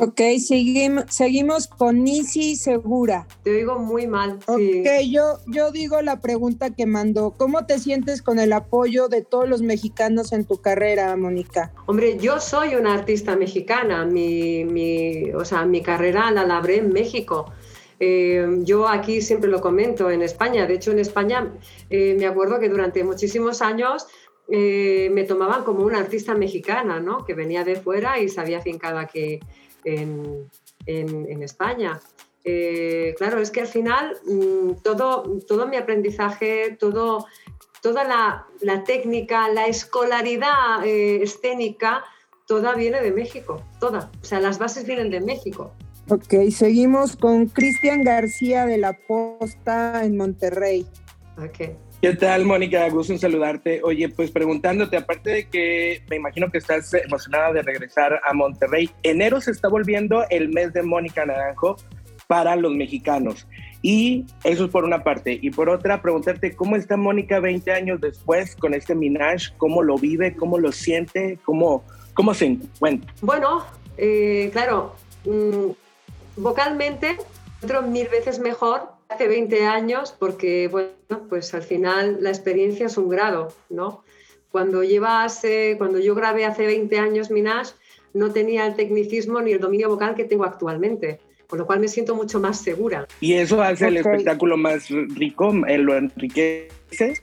Ok, 0.00 0.20
seguimos, 0.38 1.04
seguimos 1.08 1.66
con 1.66 2.04
Nisi 2.04 2.56
Segura. 2.56 3.26
Te 3.42 3.50
oigo 3.50 3.78
muy 3.78 4.06
mal. 4.06 4.38
Ok, 4.46 4.60
yo, 5.08 5.38
yo 5.46 5.70
digo 5.70 6.02
la 6.02 6.20
pregunta 6.20 6.70
que 6.70 6.86
mandó. 6.86 7.32
¿Cómo 7.36 7.66
te 7.66 7.78
sientes 7.78 8.22
con 8.22 8.38
el 8.38 8.52
apoyo 8.52 9.08
de 9.08 9.22
todos 9.22 9.48
los 9.48 9.62
mexicanos 9.62 10.32
en 10.32 10.44
tu 10.44 10.60
carrera, 10.60 11.16
Mónica? 11.16 11.72
Hombre, 11.86 12.18
yo 12.18 12.40
soy 12.40 12.74
una 12.74 12.94
artista 12.94 13.36
mexicana. 13.36 14.04
Mi, 14.04 14.64
mi, 14.64 15.32
o 15.32 15.44
sea, 15.44 15.64
mi 15.64 15.82
carrera 15.82 16.30
la 16.30 16.44
labré 16.44 16.76
en 16.76 16.92
México. 16.92 17.52
Eh, 17.98 18.46
yo 18.62 18.88
aquí 18.88 19.20
siempre 19.20 19.50
lo 19.50 19.60
comento 19.60 20.10
en 20.10 20.22
España. 20.22 20.66
De 20.66 20.74
hecho, 20.74 20.90
en 20.90 20.98
España 20.98 21.52
eh, 21.90 22.16
me 22.18 22.26
acuerdo 22.26 22.58
que 22.58 22.68
durante 22.68 23.04
muchísimos 23.04 23.60
años 23.60 24.06
eh, 24.48 25.10
me 25.12 25.24
tomaban 25.24 25.64
como 25.64 25.84
una 25.84 25.98
artista 25.98 26.34
mexicana, 26.34 26.98
¿no? 26.98 27.24
Que 27.24 27.34
venía 27.34 27.62
de 27.62 27.76
fuera 27.76 28.18
y 28.18 28.28
se 28.28 28.40
había 28.40 28.58
afincado 28.58 28.98
aquí 28.98 29.38
en, 29.84 30.48
en, 30.86 31.42
España. 31.42 32.00
claro, 33.18 33.40
es 33.40 33.50
que 33.50 33.60
al 33.60 33.66
final 33.66 34.16
mm, 34.26 34.82
todo, 34.82 35.38
todo 35.46 35.66
mi 35.66 35.76
aprendizaje, 35.76 36.76
todo, 36.78 37.26
toda 37.82 38.04
la, 38.04 38.46
la 38.60 38.84
técnica, 38.84 39.48
la 39.48 39.66
escolaridad 39.66 40.84
escénica, 40.84 42.04
toda 42.46 42.74
viene 42.74 43.00
de 43.00 43.12
México, 43.12 43.62
toda. 43.78 44.10
O 44.20 44.24
sea, 44.24 44.40
las 44.40 44.58
bases 44.58 44.84
vienen 44.84 45.10
de 45.10 45.20
México. 45.20 45.72
Ok, 46.08 46.50
seguimos 46.50 47.14
con 47.14 47.46
Cristian 47.46 48.02
García 48.02 48.66
de 48.66 48.78
la 48.78 48.94
Posta 49.06 50.04
en 50.04 50.16
Monterrey. 50.16 50.84
Ok. 51.36 51.76
¿Qué 52.02 52.14
tal, 52.14 52.46
Mónica? 52.46 52.88
Gusto 52.88 53.12
en 53.12 53.18
saludarte. 53.18 53.82
Oye, 53.84 54.08
pues 54.08 54.30
preguntándote, 54.30 54.96
aparte 54.96 55.30
de 55.30 55.48
que 55.48 56.02
me 56.08 56.16
imagino 56.16 56.50
que 56.50 56.58
estás 56.58 56.94
emocionada 56.94 57.52
de 57.52 57.62
regresar 57.62 58.20
a 58.24 58.32
Monterrey, 58.32 58.88
enero 59.02 59.40
se 59.40 59.50
está 59.50 59.68
volviendo 59.68 60.24
el 60.30 60.48
mes 60.48 60.72
de 60.72 60.82
Mónica 60.82 61.26
Naranjo 61.26 61.76
para 62.26 62.56
los 62.56 62.72
mexicanos. 62.72 63.46
Y 63.82 64.24
eso 64.44 64.64
es 64.64 64.70
por 64.70 64.84
una 64.84 65.02
parte. 65.02 65.38
Y 65.42 65.50
por 65.50 65.68
otra, 65.68 66.00
preguntarte 66.00 66.54
cómo 66.54 66.76
está 66.76 66.96
Mónica 66.96 67.40
20 67.40 67.70
años 67.72 68.00
después 68.00 68.56
con 68.56 68.72
este 68.72 68.94
Minaj, 68.94 69.56
cómo 69.58 69.82
lo 69.82 69.96
vive, 69.96 70.36
cómo 70.36 70.58
lo 70.58 70.72
siente, 70.72 71.38
cómo, 71.44 71.84
cómo 72.14 72.32
se 72.34 72.46
encuentra. 72.46 73.12
Bueno, 73.20 73.66
eh, 73.98 74.50
claro, 74.52 74.94
mm, 75.24 75.70
vocalmente, 76.36 77.16
otro 77.62 77.82
mil 77.82 78.08
veces 78.08 78.38
mejor 78.38 78.99
hace 79.10 79.28
20 79.28 79.66
años 79.66 80.14
porque, 80.18 80.68
bueno, 80.68 80.90
pues 81.28 81.52
al 81.52 81.62
final 81.62 82.18
la 82.20 82.30
experiencia 82.30 82.86
es 82.86 82.96
un 82.96 83.08
grado, 83.08 83.52
¿no? 83.68 84.04
Cuando 84.50 84.82
llevas, 84.82 85.42
cuando 85.78 85.98
yo 85.98 86.14
grabé 86.14 86.44
hace 86.44 86.66
20 86.66 86.98
años 86.98 87.30
Minaj, 87.30 87.68
no 88.14 88.32
tenía 88.32 88.66
el 88.66 88.74
tecnicismo 88.74 89.40
ni 89.40 89.52
el 89.52 89.60
dominio 89.60 89.88
vocal 89.88 90.14
que 90.14 90.24
tengo 90.24 90.44
actualmente, 90.44 91.20
con 91.46 91.58
lo 91.58 91.66
cual 91.66 91.80
me 91.80 91.88
siento 91.88 92.14
mucho 92.14 92.40
más 92.40 92.60
segura. 92.60 93.06
¿Y 93.20 93.34
eso 93.34 93.62
hace 93.62 93.88
el 93.88 93.98
espectáculo 93.98 94.56
más 94.56 94.88
rico? 94.88 95.52
¿Lo 95.52 95.96
enriquece? 95.96 97.22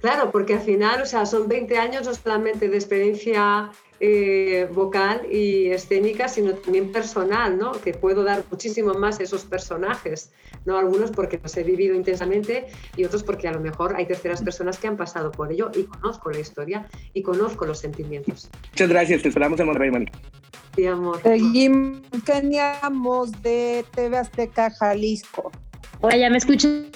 Claro, 0.00 0.30
porque 0.30 0.54
al 0.54 0.60
final, 0.60 1.02
o 1.02 1.06
sea, 1.06 1.26
son 1.26 1.48
20 1.48 1.78
años 1.78 2.06
no 2.06 2.14
solamente 2.14 2.68
de 2.68 2.76
experiencia 2.76 3.70
eh, 4.00 4.68
vocal 4.72 5.22
y 5.30 5.68
escénica, 5.70 6.28
sino 6.28 6.54
también 6.54 6.92
personal, 6.92 7.56
¿no? 7.56 7.72
que 7.72 7.94
puedo 7.94 8.24
dar 8.24 8.44
muchísimo 8.50 8.94
más 8.94 9.20
a 9.20 9.22
esos 9.22 9.44
personajes, 9.44 10.32
¿no? 10.64 10.76
algunos 10.76 11.10
porque 11.10 11.38
los 11.42 11.56
he 11.56 11.62
vivido 11.62 11.94
intensamente 11.94 12.66
y 12.96 13.04
otros 13.04 13.22
porque 13.22 13.48
a 13.48 13.52
lo 13.52 13.60
mejor 13.60 13.94
hay 13.96 14.06
terceras 14.06 14.42
personas 14.42 14.78
que 14.78 14.88
han 14.88 14.96
pasado 14.96 15.30
por 15.30 15.52
ello 15.52 15.70
y 15.74 15.84
conozco 15.84 16.30
la 16.30 16.40
historia 16.40 16.86
y 17.12 17.22
conozco 17.22 17.66
los 17.66 17.78
sentimientos. 17.78 18.50
Muchas 18.70 18.88
gracias, 18.88 19.22
te 19.22 19.28
esperamos 19.28 19.60
en 19.60 19.66
Monterrey, 19.66 20.06
Sí, 20.74 20.86
amor. 20.86 21.20
Seguimos, 21.22 22.00
de 23.42 23.84
TV 23.94 24.16
Azteca 24.16 24.70
Jalisco. 24.70 25.52
Hola, 26.00 26.16
¿ya 26.16 26.30
me 26.30 26.38
escuchan? 26.38 26.90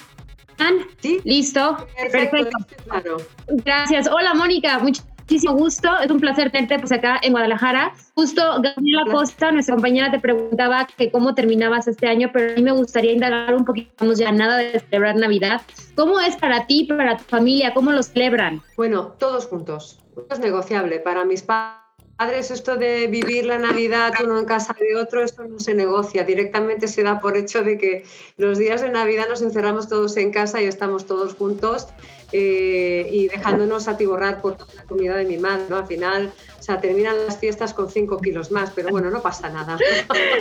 ¿Sí? 1.01 1.19
¿Listo? 1.23 1.87
Perfecto. 1.95 2.57
Claro. 2.85 3.17
Gracias. 3.47 4.07
Hola, 4.07 4.33
Mónica. 4.33 4.79
Muchas 4.79 5.05
muchísimo 5.29 5.53
gusto. 5.53 5.89
Es 6.03 6.09
un 6.09 6.19
placer 6.19 6.51
tenerte 6.51 6.79
pues 6.79 6.91
acá 6.91 7.19
en 7.21 7.33
Guadalajara. 7.33 7.93
Justo 8.15 8.41
Gabriela 8.63 9.03
Costa, 9.11 9.51
nuestra 9.51 9.75
compañera, 9.75 10.09
te 10.09 10.19
preguntaba 10.19 10.87
que 10.87 11.11
cómo 11.11 11.35
terminabas 11.35 11.87
este 11.87 12.07
año, 12.07 12.31
pero 12.33 12.53
a 12.53 12.55
mí 12.55 12.63
me 12.63 12.71
gustaría 12.71 13.11
indagar 13.11 13.53
un 13.53 13.63
poquito, 13.63 13.91
vamos 13.99 14.17
ya 14.17 14.31
nada 14.31 14.57
de 14.57 14.79
celebrar 14.79 15.17
Navidad. 15.17 15.61
¿Cómo 15.95 16.19
es 16.19 16.35
para 16.35 16.65
ti, 16.65 16.85
para 16.85 17.17
tu 17.17 17.25
familia? 17.25 17.75
¿Cómo 17.75 17.91
lo 17.91 18.01
celebran? 18.01 18.63
Bueno, 18.75 19.13
todos 19.19 19.45
juntos. 19.45 19.99
Es 20.31 20.39
negociable. 20.39 20.99
Para 20.99 21.25
mis 21.25 21.43
padres 21.43 22.49
esto 22.49 22.75
de 22.75 23.05
vivir 23.05 23.45
la 23.45 23.59
Navidad 23.59 24.13
uno 24.23 24.39
en 24.39 24.45
casa 24.45 24.75
de 24.79 24.95
otro, 24.99 25.23
esto 25.23 25.43
no 25.43 25.59
se 25.59 25.75
negocia. 25.75 26.23
Directamente 26.23 26.87
se 26.87 27.03
da 27.03 27.19
por 27.19 27.37
hecho 27.37 27.63
de 27.63 27.77
que 27.77 28.03
los 28.37 28.57
días 28.57 28.81
de 28.81 28.89
Navidad 28.89 29.29
nos 29.29 29.43
encerramos 29.43 29.87
todos 29.87 30.17
en 30.17 30.31
casa 30.31 30.59
y 30.59 30.65
estamos 30.65 31.05
todos 31.05 31.35
juntos 31.35 31.87
eh, 32.31 33.07
y 33.11 33.27
dejándonos 33.27 33.87
atiborrar 33.87 34.41
por 34.41 34.55
toda 34.55 34.73
la 34.75 34.83
comida 34.83 35.15
de 35.15 35.25
mi 35.25 35.37
madre. 35.37 35.63
¿no? 35.69 35.77
Al 35.77 35.87
final, 35.87 36.31
o 36.59 36.63
sea, 36.63 36.79
terminan 36.79 37.15
las 37.25 37.37
fiestas 37.37 37.73
con 37.73 37.89
5 37.89 38.19
kilos 38.19 38.51
más, 38.51 38.71
pero 38.75 38.89
bueno, 38.89 39.09
no 39.09 39.21
pasa 39.21 39.49
nada. 39.49 39.77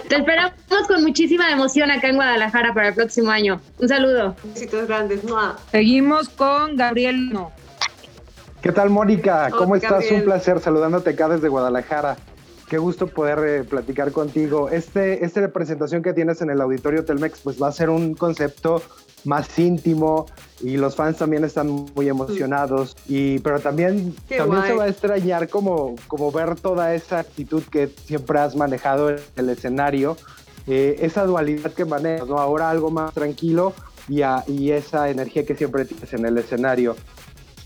Te 0.09 0.17
esperamos 0.17 0.53
con 0.87 1.03
muchísima 1.03 1.51
emoción 1.51 1.91
acá 1.91 2.09
en 2.09 2.17
Guadalajara 2.17 2.75
para 2.75 2.89
el 2.89 2.95
próximo 2.95 3.31
año. 3.31 3.61
Un 3.79 3.89
saludo. 3.89 4.37
Besitos 4.45 4.87
grandes. 4.87 5.23
Seguimos 5.71 6.29
con 6.29 6.77
Gabriel 6.77 7.31
No. 7.31 7.53
¿Qué 8.63 8.73
tal, 8.73 8.91
Mónica? 8.91 9.51
¿Cómo 9.51 9.77
estás? 9.77 10.11
Un 10.11 10.25
placer 10.25 10.59
saludándote 10.61 11.11
acá 11.11 11.29
desde 11.29 11.49
Guadalajara. 11.49 12.17
Qué 12.69 12.77
gusto 12.77 13.07
poder 13.07 13.39
eh, 13.47 13.65
platicar 13.65 14.13
contigo. 14.13 14.69
Este, 14.69 15.25
esta 15.25 15.41
representación 15.41 16.03
que 16.03 16.13
tienes 16.13 16.43
en 16.43 16.51
el 16.51 16.61
auditorio 16.61 17.05
Telmex, 17.05 17.41
pues 17.41 17.61
va 17.61 17.69
a 17.69 17.73
ser 17.73 17.89
un 17.89 18.15
concepto 18.15 18.83
más 19.25 19.59
íntimo 19.59 20.27
y 20.61 20.77
los 20.77 20.97
fans 20.97 21.19
también 21.19 21.45
están 21.45 21.69
muy 21.69 22.09
emocionados 22.09 22.97
y 23.09 23.39
pero 23.41 23.61
también 23.61 24.15
también 24.29 24.63
se 24.65 24.75
va 24.75 24.85
a 24.85 24.89
extrañar 24.89 25.49
como 25.49 25.97
como 26.07 26.31
ver 26.31 26.55
toda 26.57 26.95
esa 26.95 27.21
actitud 27.21 27.63
que 27.65 27.89
siempre 27.89 28.39
has 28.39 28.55
manejado 28.55 29.11
en 29.11 29.19
el 29.37 29.51
escenario 29.51 30.17
eh, 30.67 30.97
esa 31.01 31.25
dualidad 31.25 31.73
que 31.73 31.85
manejas 31.85 32.29
¿no? 32.29 32.39
ahora 32.39 32.71
algo 32.71 32.91
más 32.91 33.13
tranquilo 33.13 33.75
y, 34.09 34.21
y 34.47 34.71
esa 34.71 35.11
energía 35.11 35.45
que 35.45 35.55
siempre 35.55 35.85
tienes 35.85 36.13
en 36.13 36.25
el 36.25 36.39
escenario 36.39 36.97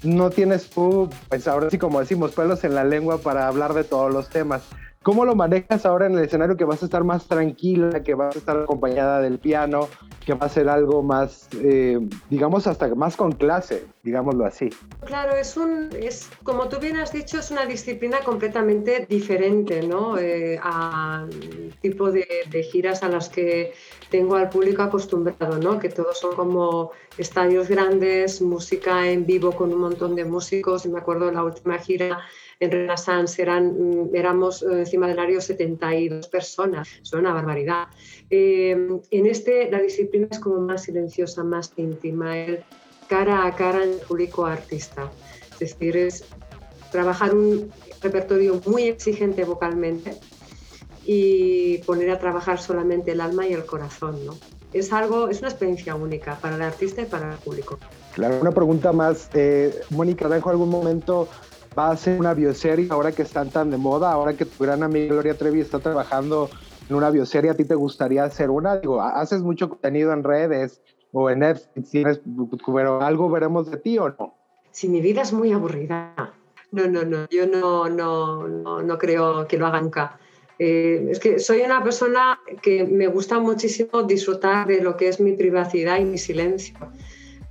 no 0.03 0.31
tienes 0.31 0.69
tú 0.69 1.11
pues 1.29 1.47
ahora 1.49 1.71
sí 1.71 1.79
como 1.79 2.01
decimos 2.01 2.33
pelos 2.33 2.65
en 2.65 2.75
la 2.75 2.85
lengua 2.85 3.19
para 3.19 3.47
hablar 3.47 3.75
de 3.75 3.85
todos 3.85 4.12
los 4.12 4.29
temas 4.29 4.62
¿Cómo 5.03 5.25
lo 5.25 5.35
manejas 5.35 5.85
ahora 5.85 6.07
en 6.07 6.12
el 6.12 6.25
escenario 6.25 6.57
que 6.57 6.65
vas 6.65 6.81
a 6.83 6.85
estar 6.85 7.03
más 7.03 7.27
tranquila, 7.27 8.05
que 8.05 8.15
vas 8.15 8.37
a 8.37 8.38
estar 8.38 8.57
acompañada 8.57 9.21
del 9.21 9.41
piano, 9.41 9.88
que 10.25 10.35
va 10.35 10.47
a 10.47 10.49
ser 10.49 10.69
algo 10.69 11.03
más, 11.03 11.49
eh, 11.61 11.99
digamos, 12.31 12.69
hasta 12.69 12.95
más 12.95 13.17
con 13.17 13.33
clase, 13.33 13.85
digámoslo 14.05 14.47
así? 14.47 14.71
Claro, 15.05 15.35
es 15.35 15.57
un, 15.57 15.88
es, 15.93 16.31
como 16.45 16.69
tú 16.69 16.79
bien 16.79 16.99
has 16.99 17.12
dicho, 17.12 17.41
es 17.41 17.51
una 17.51 17.67
disciplina 17.67 18.21
completamente 18.21 19.05
diferente, 19.09 19.83
¿no? 19.83 20.19
Eh, 20.19 20.61
al 20.62 21.31
tipo 21.81 22.12
de, 22.12 22.27
de, 22.49 22.62
giras 22.62 23.03
a 23.03 23.09
las 23.09 23.29
que 23.29 23.73
tengo 24.09 24.37
al 24.37 24.51
público 24.51 24.83
acostumbrado, 24.83 25.59
¿no? 25.59 25.81
Que 25.81 25.88
todos 25.88 26.21
son 26.21 26.37
como 26.37 26.93
estadios 27.19 27.69
grandes, 27.69 28.41
música 28.41 29.09
en 29.09 29.27
vivo 29.27 29.51
con 29.51 29.73
un 29.73 29.81
montón 29.81 30.15
de 30.15 30.25
músicos. 30.25 30.87
Me 30.87 31.01
acuerdo 31.01 31.27
de 31.27 31.33
la 31.33 31.43
última 31.43 31.79
gira 31.79 32.21
en 32.62 32.70
Renaissance 32.70 33.42
eran, 33.42 33.64
mm, 33.77 34.14
éramos 34.14 34.62
eh, 34.62 34.66
encima 34.81 35.09
del 35.09 35.18
área 35.18 35.40
72 35.40 36.29
personas, 36.29 36.88
es 37.03 37.12
una 37.12 37.33
barbaridad. 37.33 37.88
Eh, 38.31 38.88
en 39.11 39.27
este 39.27 39.68
la 39.70 39.81
disciplina 39.81 40.29
es 40.31 40.38
como 40.38 40.61
más 40.61 40.85
silenciosa, 40.85 41.42
más 41.42 41.72
íntima, 41.77 42.35
cara 43.09 43.46
a 43.46 43.57
cara 43.57 43.83
en 43.83 43.94
el 43.94 43.98
público 43.98 44.46
artista. 44.46 45.11
Es 45.55 45.59
decir, 45.59 45.96
es 45.96 46.25
trabajar 46.92 47.35
un 47.35 47.70
repertorio 48.01 48.61
muy 48.66 48.85
exigente 48.85 49.44
vocalmente 49.44 50.12
y 51.05 51.79
poner 51.79 52.11
a 52.11 52.18
trabajar 52.18 52.61
solamente 52.61 53.11
el 53.11 53.20
alma 53.20 53.44
y 53.46 53.55
el 53.55 53.66
corazón. 53.66 54.25
¿no? 54.25 54.37
Es 54.72 54.92
algo, 54.92 55.29
es 55.29 55.40
una 55.40 55.48
experiencia 55.48 55.96
única 55.96 56.37
para 56.37 56.55
el 56.55 56.62
artista 56.62 57.03
y 57.03 57.07
para 57.07 57.33
el 57.33 57.38
público. 57.38 57.79
Claro, 58.14 58.38
una 58.40 58.53
pregunta 58.53 58.92
más. 58.92 59.29
Eh, 59.35 59.81
Mónica, 59.90 60.29
¿dejo 60.29 60.51
algún 60.51 60.68
momento 60.68 61.29
va 61.78 61.90
a 61.90 61.96
ser 61.96 62.20
una 62.20 62.35
bioserie 62.35 62.88
ahora 62.90 63.12
que 63.12 63.22
están 63.22 63.50
tan 63.50 63.70
de 63.70 63.76
moda, 63.76 64.12
ahora 64.12 64.37
que 64.37 64.44
tu 64.44 64.64
gran 64.64 64.82
amiga 64.82 65.14
Gloria 65.14 65.37
Trevi 65.37 65.61
está 65.61 65.78
trabajando 65.78 66.50
en 66.88 66.96
una 66.96 67.11
bioserie, 67.11 67.50
¿a 67.50 67.54
ti 67.54 67.64
te 67.64 67.74
gustaría 67.74 68.24
hacer 68.24 68.50
una? 68.50 68.76
Digo, 68.76 69.00
haces 69.00 69.42
mucho 69.42 69.68
contenido 69.68 70.12
en 70.12 70.24
redes 70.24 70.82
o 71.12 71.30
en 71.30 71.40
Netflix, 71.40 72.20
pero 72.66 73.02
algo 73.02 73.30
veremos 73.30 73.70
de 73.70 73.76
ti 73.78 73.98
o 73.98 74.08
no. 74.08 74.35
Si 74.70 74.88
mi 74.88 75.00
vida 75.00 75.22
es 75.22 75.32
muy 75.32 75.52
aburrida. 75.52 76.14
No, 76.70 76.87
no, 76.88 77.04
no, 77.04 77.26
yo 77.28 77.46
no, 77.46 77.88
no, 77.90 78.48
no, 78.48 78.82
no 78.82 78.98
creo 78.98 79.46
que 79.46 79.58
lo 79.58 79.66
haga 79.66 79.82
nunca. 79.82 80.18
Eh, 80.58 81.08
es 81.11 81.18
que 81.18 81.38
soy 81.38 81.61
una 81.61 81.82
persona 81.82 82.38
que 82.62 82.85
me 82.85 83.08
gusta 83.08 83.38
muchísimo 83.38 84.04
disfrutar 84.04 84.66
de 84.66 84.80
lo 84.80 84.96
que 84.96 85.08
es 85.08 85.20
mi 85.20 85.32
privacidad 85.32 85.98
y 85.98 86.04
mi 86.04 86.18
silencio. 86.18 86.76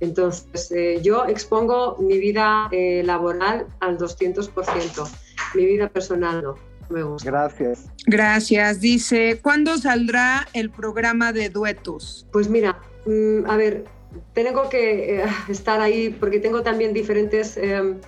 Entonces, 0.02 0.72
eh, 0.72 0.98
yo 1.00 1.26
expongo 1.26 1.96
mi 2.00 2.18
vida 2.18 2.68
eh, 2.72 3.04
laboral 3.04 3.68
al 3.78 3.98
200%, 3.98 5.08
mi 5.54 5.64
vida 5.64 5.88
personal 5.88 6.42
no. 6.42 6.56
me 6.90 7.04
gusta. 7.04 7.30
Gracias. 7.30 7.88
Gracias. 8.06 8.80
Dice, 8.80 9.38
¿cuándo 9.40 9.78
saldrá 9.78 10.48
el 10.54 10.70
programa 10.70 11.32
de 11.32 11.50
duetos? 11.50 12.26
Pues 12.32 12.48
mira, 12.48 12.80
mm, 13.06 13.48
a 13.48 13.56
ver, 13.56 13.84
tengo 14.32 14.68
que 14.68 15.20
eh, 15.20 15.24
estar 15.48 15.80
ahí 15.80 16.10
porque 16.10 16.40
tengo 16.40 16.64
también 16.64 16.92
diferentes 16.92 17.56
em, 17.56 18.00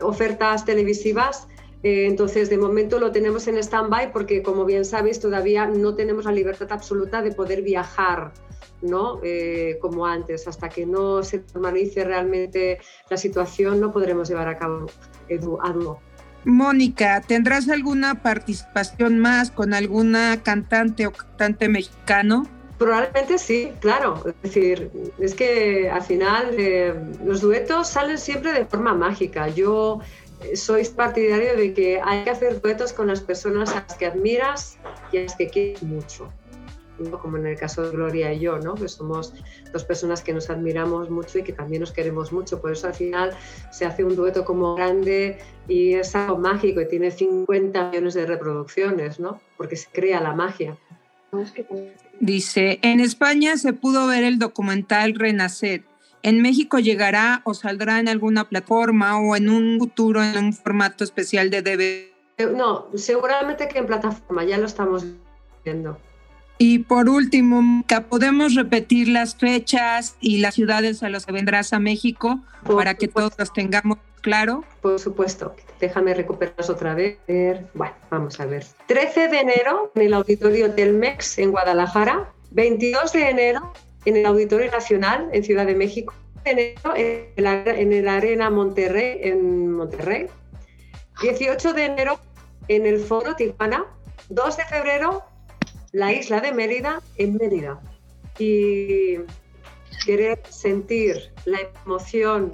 ofertas 0.00 0.66
televisivas. 0.66 1.48
Eh, 1.82 2.04
entonces, 2.06 2.50
de 2.50 2.58
momento 2.58 2.98
lo 2.98 3.10
tenemos 3.10 3.48
en 3.48 3.56
stand-by 3.56 4.12
porque, 4.12 4.42
como 4.42 4.66
bien 4.66 4.84
sabéis, 4.84 5.18
todavía 5.18 5.64
no 5.64 5.94
tenemos 5.94 6.26
la 6.26 6.32
libertad 6.32 6.70
absoluta 6.72 7.22
de 7.22 7.32
poder 7.32 7.62
viajar, 7.62 8.34
¿no? 8.82 9.20
Eh, 9.22 9.78
como 9.80 10.06
antes. 10.06 10.46
Hasta 10.48 10.68
que 10.68 10.86
no 10.86 11.22
se 11.22 11.42
normalice 11.54 12.04
realmente 12.04 12.78
la 13.10 13.16
situación, 13.16 13.80
no 13.80 13.92
podremos 13.92 14.28
llevar 14.28 14.48
a 14.48 14.58
cabo 14.58 14.86
Edu, 15.28 15.58
a 15.62 15.72
dúo. 15.72 16.00
Mónica, 16.44 17.20
¿tendrás 17.20 17.68
alguna 17.68 18.22
participación 18.22 19.18
más 19.18 19.50
con 19.50 19.74
alguna 19.74 20.42
cantante 20.42 21.06
o 21.06 21.12
cantante 21.12 21.68
mexicano? 21.68 22.46
Probablemente 22.78 23.38
sí, 23.38 23.72
claro. 23.80 24.22
Es 24.24 24.34
decir, 24.42 24.90
es 25.18 25.34
que 25.34 25.90
al 25.90 26.02
final 26.02 26.54
eh, 26.56 26.94
los 27.24 27.40
duetos 27.40 27.88
salen 27.88 28.18
siempre 28.18 28.52
de 28.52 28.64
forma 28.64 28.94
mágica. 28.94 29.48
Yo 29.48 30.00
eh, 30.40 30.56
soy 30.56 30.84
partidario 30.84 31.56
de 31.56 31.74
que 31.74 32.00
hay 32.00 32.22
que 32.22 32.30
hacer 32.30 32.60
duetos 32.60 32.92
con 32.92 33.08
las 33.08 33.20
personas 33.20 33.70
a 33.70 33.84
las 33.86 33.98
que 33.98 34.06
admiras 34.06 34.78
y 35.10 35.18
a 35.18 35.22
las 35.22 35.34
que 35.34 35.48
quieres 35.48 35.82
mucho. 35.82 36.32
Como 37.20 37.36
en 37.36 37.46
el 37.46 37.56
caso 37.56 37.82
de 37.82 37.90
Gloria 37.90 38.32
y 38.32 38.40
yo, 38.40 38.58
¿no? 38.58 38.74
que 38.74 38.88
somos 38.88 39.32
dos 39.72 39.84
personas 39.84 40.22
que 40.22 40.32
nos 40.32 40.50
admiramos 40.50 41.10
mucho 41.10 41.38
y 41.38 41.44
que 41.44 41.52
también 41.52 41.80
nos 41.80 41.92
queremos 41.92 42.32
mucho. 42.32 42.60
Por 42.60 42.72
eso 42.72 42.86
al 42.86 42.94
final 42.94 43.36
se 43.70 43.84
hace 43.84 44.04
un 44.04 44.16
dueto 44.16 44.44
como 44.44 44.74
grande 44.74 45.38
y 45.68 45.94
es 45.94 46.14
algo 46.14 46.38
mágico 46.38 46.80
y 46.80 46.88
tiene 46.88 47.10
50 47.10 47.90
millones 47.90 48.14
de 48.14 48.26
reproducciones, 48.26 49.20
¿no? 49.20 49.40
porque 49.56 49.76
se 49.76 49.88
crea 49.90 50.20
la 50.20 50.34
magia. 50.34 50.76
Dice, 52.20 52.78
en 52.82 53.00
España 53.00 53.56
se 53.58 53.72
pudo 53.72 54.06
ver 54.06 54.24
el 54.24 54.38
documental 54.38 55.14
Renacer. 55.14 55.82
¿En 56.22 56.42
México 56.42 56.78
llegará 56.78 57.42
o 57.44 57.54
saldrá 57.54 58.00
en 58.00 58.08
alguna 58.08 58.48
plataforma 58.48 59.20
o 59.20 59.36
en 59.36 59.48
un 59.48 59.78
futuro 59.78 60.22
en 60.22 60.36
un 60.36 60.52
formato 60.52 61.04
especial 61.04 61.50
de 61.50 61.62
DVD? 61.62 62.18
No, 62.56 62.88
seguramente 62.94 63.68
que 63.68 63.78
en 63.78 63.86
plataforma, 63.86 64.44
ya 64.44 64.58
lo 64.58 64.66
estamos 64.66 65.04
viendo. 65.64 65.98
Y 66.58 66.80
por 66.80 67.08
último, 67.08 67.84
¿podemos 68.08 68.56
repetir 68.56 69.08
las 69.08 69.36
fechas 69.36 70.16
y 70.20 70.38
las 70.38 70.56
ciudades 70.56 71.04
a 71.04 71.08
las 71.08 71.24
que 71.24 71.32
vendrás 71.32 71.72
a 71.72 71.78
México 71.78 72.40
para 72.64 72.94
que 72.94 73.06
todos 73.06 73.32
las 73.38 73.52
tengamos 73.52 73.98
claro? 74.20 74.64
Por 74.82 74.98
supuesto. 74.98 75.54
Déjame 75.78 76.14
recuperarlas 76.14 76.68
otra 76.68 76.94
vez. 76.94 77.18
Bueno, 77.74 77.94
vamos 78.10 78.40
a 78.40 78.46
ver. 78.46 78.66
13 78.88 79.28
de 79.28 79.38
enero 79.38 79.92
en 79.94 80.02
el 80.02 80.14
Auditorio 80.14 80.74
Telmex 80.74 81.38
en 81.38 81.52
Guadalajara. 81.52 82.32
22 82.50 83.12
de 83.12 83.28
enero 83.28 83.72
en 84.04 84.16
el 84.16 84.26
Auditorio 84.26 84.68
Nacional 84.70 85.28
en 85.32 85.44
Ciudad 85.44 85.64
de 85.64 85.76
México. 85.76 86.12
De 86.44 86.50
enero 86.50 86.94
en 86.96 87.92
el 87.92 88.08
Arena 88.08 88.50
Monterrey 88.50 89.20
en 89.22 89.70
Monterrey. 89.70 90.26
18 91.22 91.72
de 91.72 91.84
enero 91.84 92.18
en 92.66 92.84
el 92.84 92.98
Foro 92.98 93.36
Tijuana. 93.36 93.84
2 94.30 94.56
de 94.56 94.64
febrero 94.64 95.22
la 95.92 96.12
isla 96.12 96.40
de 96.40 96.52
Mérida 96.52 97.02
en 97.16 97.36
Mérida. 97.36 97.80
Y 98.38 99.18
querer 100.04 100.40
sentir 100.48 101.32
la 101.44 101.58
emoción 101.84 102.52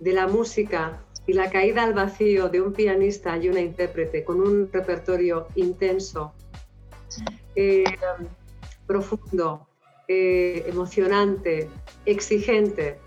de 0.00 0.12
la 0.12 0.26
música 0.26 1.02
y 1.26 1.32
la 1.32 1.50
caída 1.50 1.84
al 1.84 1.94
vacío 1.94 2.48
de 2.48 2.60
un 2.60 2.72
pianista 2.72 3.36
y 3.36 3.48
una 3.48 3.60
intérprete 3.60 4.24
con 4.24 4.40
un 4.40 4.70
repertorio 4.72 5.48
intenso, 5.54 6.32
eh, 7.54 7.84
profundo, 8.86 9.68
eh, 10.08 10.64
emocionante, 10.66 11.68
exigente, 12.06 12.98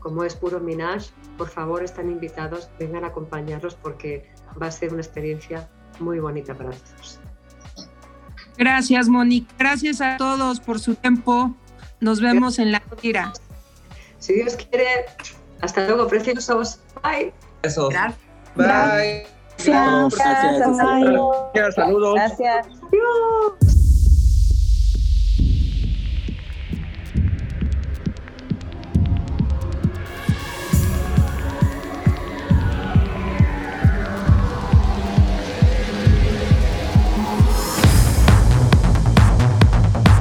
como 0.00 0.24
es 0.24 0.34
Puro 0.34 0.60
Minaj, 0.60 1.04
por 1.38 1.48
favor 1.48 1.82
están 1.82 2.10
invitados, 2.10 2.68
vengan 2.78 3.04
a 3.04 3.08
acompañarlos 3.08 3.74
porque 3.76 4.28
va 4.60 4.66
a 4.66 4.70
ser 4.70 4.92
una 4.92 5.02
experiencia 5.02 5.70
muy 6.00 6.18
bonita 6.18 6.54
para 6.54 6.70
todos. 6.70 7.20
Gracias, 8.60 9.08
Mónica. 9.08 9.50
Gracias 9.58 10.02
a 10.02 10.18
todos 10.18 10.60
por 10.60 10.78
su 10.80 10.94
tiempo. 10.94 11.54
Nos 11.98 12.20
vemos 12.20 12.58
en 12.58 12.72
la 12.72 12.82
gira. 13.00 13.32
Si 14.18 14.34
Dios 14.34 14.54
quiere, 14.54 15.06
hasta 15.62 15.86
luego, 15.86 16.06
preciosos. 16.06 16.78
Bye. 17.02 17.32
Eso. 17.62 17.88
Gracias. 17.88 18.20
Bye. 18.54 19.26
Gracias. 19.64 20.14
Gracias. 21.54 21.74
Saludos. 21.74 22.14
Gracias. 22.14 23.69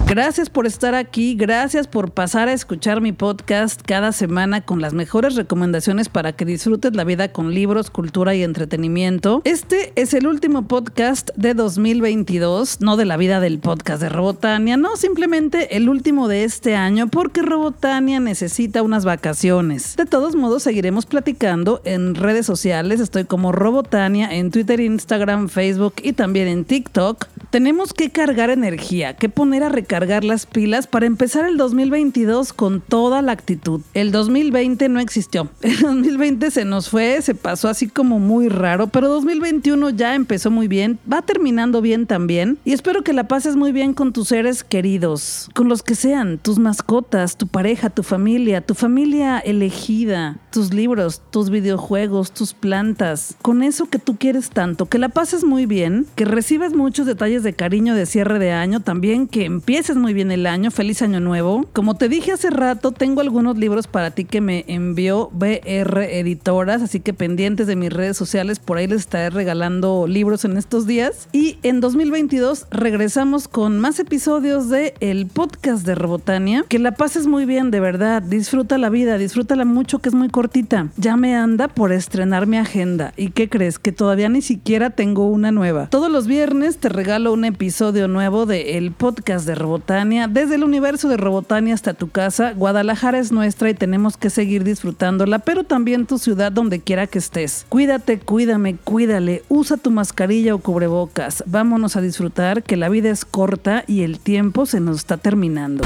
Gracias 0.09 0.49
por 0.49 0.65
estar 0.65 0.95
aquí, 0.95 1.35
gracias 1.35 1.87
por 1.87 2.09
pasar 2.09 2.47
a 2.47 2.53
escuchar 2.53 2.99
mi 2.99 3.11
podcast 3.11 3.79
cada 3.85 4.11
semana 4.11 4.61
con 4.61 4.81
las 4.81 4.95
mejores 4.95 5.35
recomendaciones 5.35 6.09
para 6.09 6.33
que 6.33 6.45
disfrutes 6.45 6.95
la 6.95 7.03
vida 7.03 7.31
con 7.31 7.53
libros, 7.53 7.91
cultura 7.91 8.33
y 8.33 8.41
entretenimiento. 8.41 9.43
Este 9.45 9.93
es 9.95 10.15
el 10.15 10.25
último 10.25 10.67
podcast 10.67 11.29
de 11.35 11.53
2022, 11.53 12.81
no 12.81 12.97
de 12.97 13.05
la 13.05 13.17
vida 13.17 13.39
del 13.39 13.59
podcast 13.59 14.01
de 14.01 14.09
Robotania, 14.09 14.77
no, 14.77 14.95
simplemente 14.97 15.77
el 15.77 15.87
último 15.87 16.27
de 16.27 16.43
este 16.43 16.75
año 16.75 17.07
porque 17.07 17.43
Robotania 17.43 18.19
necesita 18.19 18.81
unas 18.81 19.05
vacaciones. 19.05 19.95
De 19.95 20.07
todos 20.07 20.33
modos, 20.33 20.63
seguiremos 20.63 21.05
platicando 21.05 21.81
en 21.85 22.15
redes 22.15 22.47
sociales, 22.47 22.99
estoy 22.99 23.25
como 23.25 23.51
Robotania 23.51 24.35
en 24.35 24.49
Twitter, 24.49 24.79
Instagram, 24.79 25.49
Facebook 25.49 25.93
y 26.01 26.13
también 26.13 26.47
en 26.47 26.65
TikTok. 26.65 27.27
Tenemos 27.51 27.93
que 27.93 28.09
cargar 28.09 28.49
energía, 28.49 29.15
que 29.15 29.29
poner 29.29 29.63
a 29.63 29.69
recargar 29.99 30.23
las 30.23 30.45
pilas 30.45 30.87
para 30.87 31.05
empezar 31.05 31.45
el 31.45 31.57
2022 31.57 32.53
con 32.53 32.79
toda 32.79 33.21
la 33.21 33.33
actitud. 33.33 33.81
El 33.93 34.13
2020 34.13 34.87
no 34.87 35.01
existió. 35.01 35.49
El 35.61 35.77
2020 35.81 36.51
se 36.51 36.63
nos 36.63 36.89
fue, 36.89 37.21
se 37.21 37.35
pasó 37.35 37.67
así 37.67 37.87
como 37.87 38.17
muy 38.17 38.47
raro, 38.47 38.87
pero 38.87 39.09
2021 39.09 39.89
ya 39.91 40.15
empezó 40.15 40.51
muy 40.51 40.69
bien, 40.69 40.99
va 41.11 41.21
terminando 41.21 41.81
bien 41.81 42.05
también 42.07 42.57
y 42.63 42.71
espero 42.71 43.03
que 43.03 43.11
la 43.11 43.27
pases 43.27 43.57
muy 43.57 43.73
bien 43.73 43.93
con 43.93 44.13
tus 44.13 44.29
seres 44.29 44.63
queridos, 44.63 45.49
con 45.53 45.67
los 45.67 45.83
que 45.83 45.95
sean, 45.95 46.37
tus 46.37 46.59
mascotas, 46.59 47.35
tu 47.35 47.47
pareja, 47.47 47.89
tu 47.89 48.03
familia, 48.03 48.61
tu 48.61 48.75
familia 48.75 49.39
elegida, 49.39 50.37
tus 50.51 50.73
libros, 50.73 51.21
tus 51.31 51.49
videojuegos, 51.49 52.31
tus 52.31 52.53
plantas, 52.53 53.35
con 53.41 53.63
eso 53.63 53.89
que 53.89 53.99
tú 53.99 54.17
quieres 54.17 54.49
tanto, 54.49 54.85
que 54.87 54.97
la 54.97 55.09
pases 55.09 55.43
muy 55.43 55.65
bien, 55.65 56.05
que 56.15 56.25
recibas 56.25 56.73
muchos 56.73 57.05
detalles 57.05 57.43
de 57.43 57.53
cariño 57.53 57.95
de 57.95 58.05
cierre 58.05 58.39
de 58.39 58.51
año, 58.51 58.79
también 58.79 59.27
que 59.27 59.45
empieces 59.45 59.95
muy 59.95 60.13
bien 60.13 60.31
el 60.31 60.45
año, 60.45 60.71
feliz 60.71 61.01
año 61.01 61.19
nuevo. 61.19 61.65
Como 61.73 61.95
te 61.95 62.09
dije 62.09 62.31
hace 62.31 62.49
rato, 62.49 62.91
tengo 62.91 63.21
algunos 63.21 63.57
libros 63.57 63.87
para 63.87 64.11
ti 64.11 64.25
que 64.25 64.41
me 64.41 64.65
envió 64.67 65.29
BR 65.33 66.03
Editoras, 66.09 66.81
así 66.81 66.99
que 66.99 67.13
pendientes 67.13 67.67
de 67.67 67.75
mis 67.75 67.91
redes 67.91 68.17
sociales, 68.17 68.59
por 68.59 68.77
ahí 68.77 68.87
les 68.87 69.01
estaré 69.01 69.29
regalando 69.29 70.07
libros 70.07 70.45
en 70.45 70.57
estos 70.57 70.87
días. 70.87 71.27
Y 71.31 71.57
en 71.63 71.81
2022 71.81 72.67
regresamos 72.71 73.47
con 73.47 73.79
más 73.79 73.99
episodios 73.99 74.69
de 74.69 74.93
el 74.99 75.27
podcast 75.27 75.85
de 75.85 75.95
Robotania. 75.95 76.65
Que 76.67 76.79
la 76.79 76.93
pases 76.93 77.27
muy 77.27 77.45
bien, 77.45 77.71
de 77.71 77.79
verdad. 77.79 78.21
Disfruta 78.21 78.77
la 78.77 78.89
vida, 78.89 79.17
disfrútala 79.17 79.65
mucho, 79.65 79.99
que 79.99 80.09
es 80.09 80.15
muy 80.15 80.29
cortita. 80.39 80.87
Ya 80.95 81.17
me 81.17 81.35
anda 81.35 81.67
por 81.67 81.91
estrenar 81.91 82.47
mi 82.47 82.55
agenda. 82.55 83.11
¿Y 83.17 83.31
qué 83.31 83.49
crees? 83.49 83.77
Que 83.77 83.91
todavía 83.91 84.29
ni 84.29 84.41
siquiera 84.41 84.89
tengo 84.89 85.27
una 85.27 85.51
nueva. 85.51 85.89
Todos 85.89 86.09
los 86.09 86.27
viernes 86.27 86.77
te 86.77 86.87
regalo 86.87 87.33
un 87.33 87.43
episodio 87.43 88.07
nuevo 88.07 88.45
de 88.45 88.77
el 88.77 88.93
podcast 88.93 89.45
de 89.45 89.55
Robotania 89.55 90.29
desde 90.29 90.55
el 90.55 90.63
universo 90.63 91.09
de 91.09 91.17
Robotania 91.17 91.73
hasta 91.73 91.93
tu 91.93 92.09
casa, 92.09 92.53
Guadalajara 92.53 93.19
es 93.19 93.33
nuestra 93.33 93.69
y 93.69 93.73
tenemos 93.73 94.15
que 94.15 94.29
seguir 94.29 94.63
disfrutándola, 94.63 95.39
pero 95.39 95.65
también 95.65 96.05
tu 96.05 96.17
ciudad 96.17 96.53
donde 96.53 96.79
quiera 96.79 97.05
que 97.05 97.19
estés. 97.19 97.65
Cuídate, 97.67 98.17
cuídame, 98.19 98.77
cuídale, 98.77 99.43
usa 99.49 99.75
tu 99.75 99.91
mascarilla 99.91 100.55
o 100.55 100.59
cubrebocas. 100.59 101.43
Vámonos 101.47 101.97
a 101.97 102.01
disfrutar 102.01 102.63
que 102.63 102.77
la 102.77 102.87
vida 102.87 103.09
es 103.09 103.25
corta 103.25 103.83
y 103.87 104.03
el 104.03 104.21
tiempo 104.21 104.65
se 104.65 104.79
nos 104.79 104.99
está 104.99 105.17
terminando. 105.17 105.83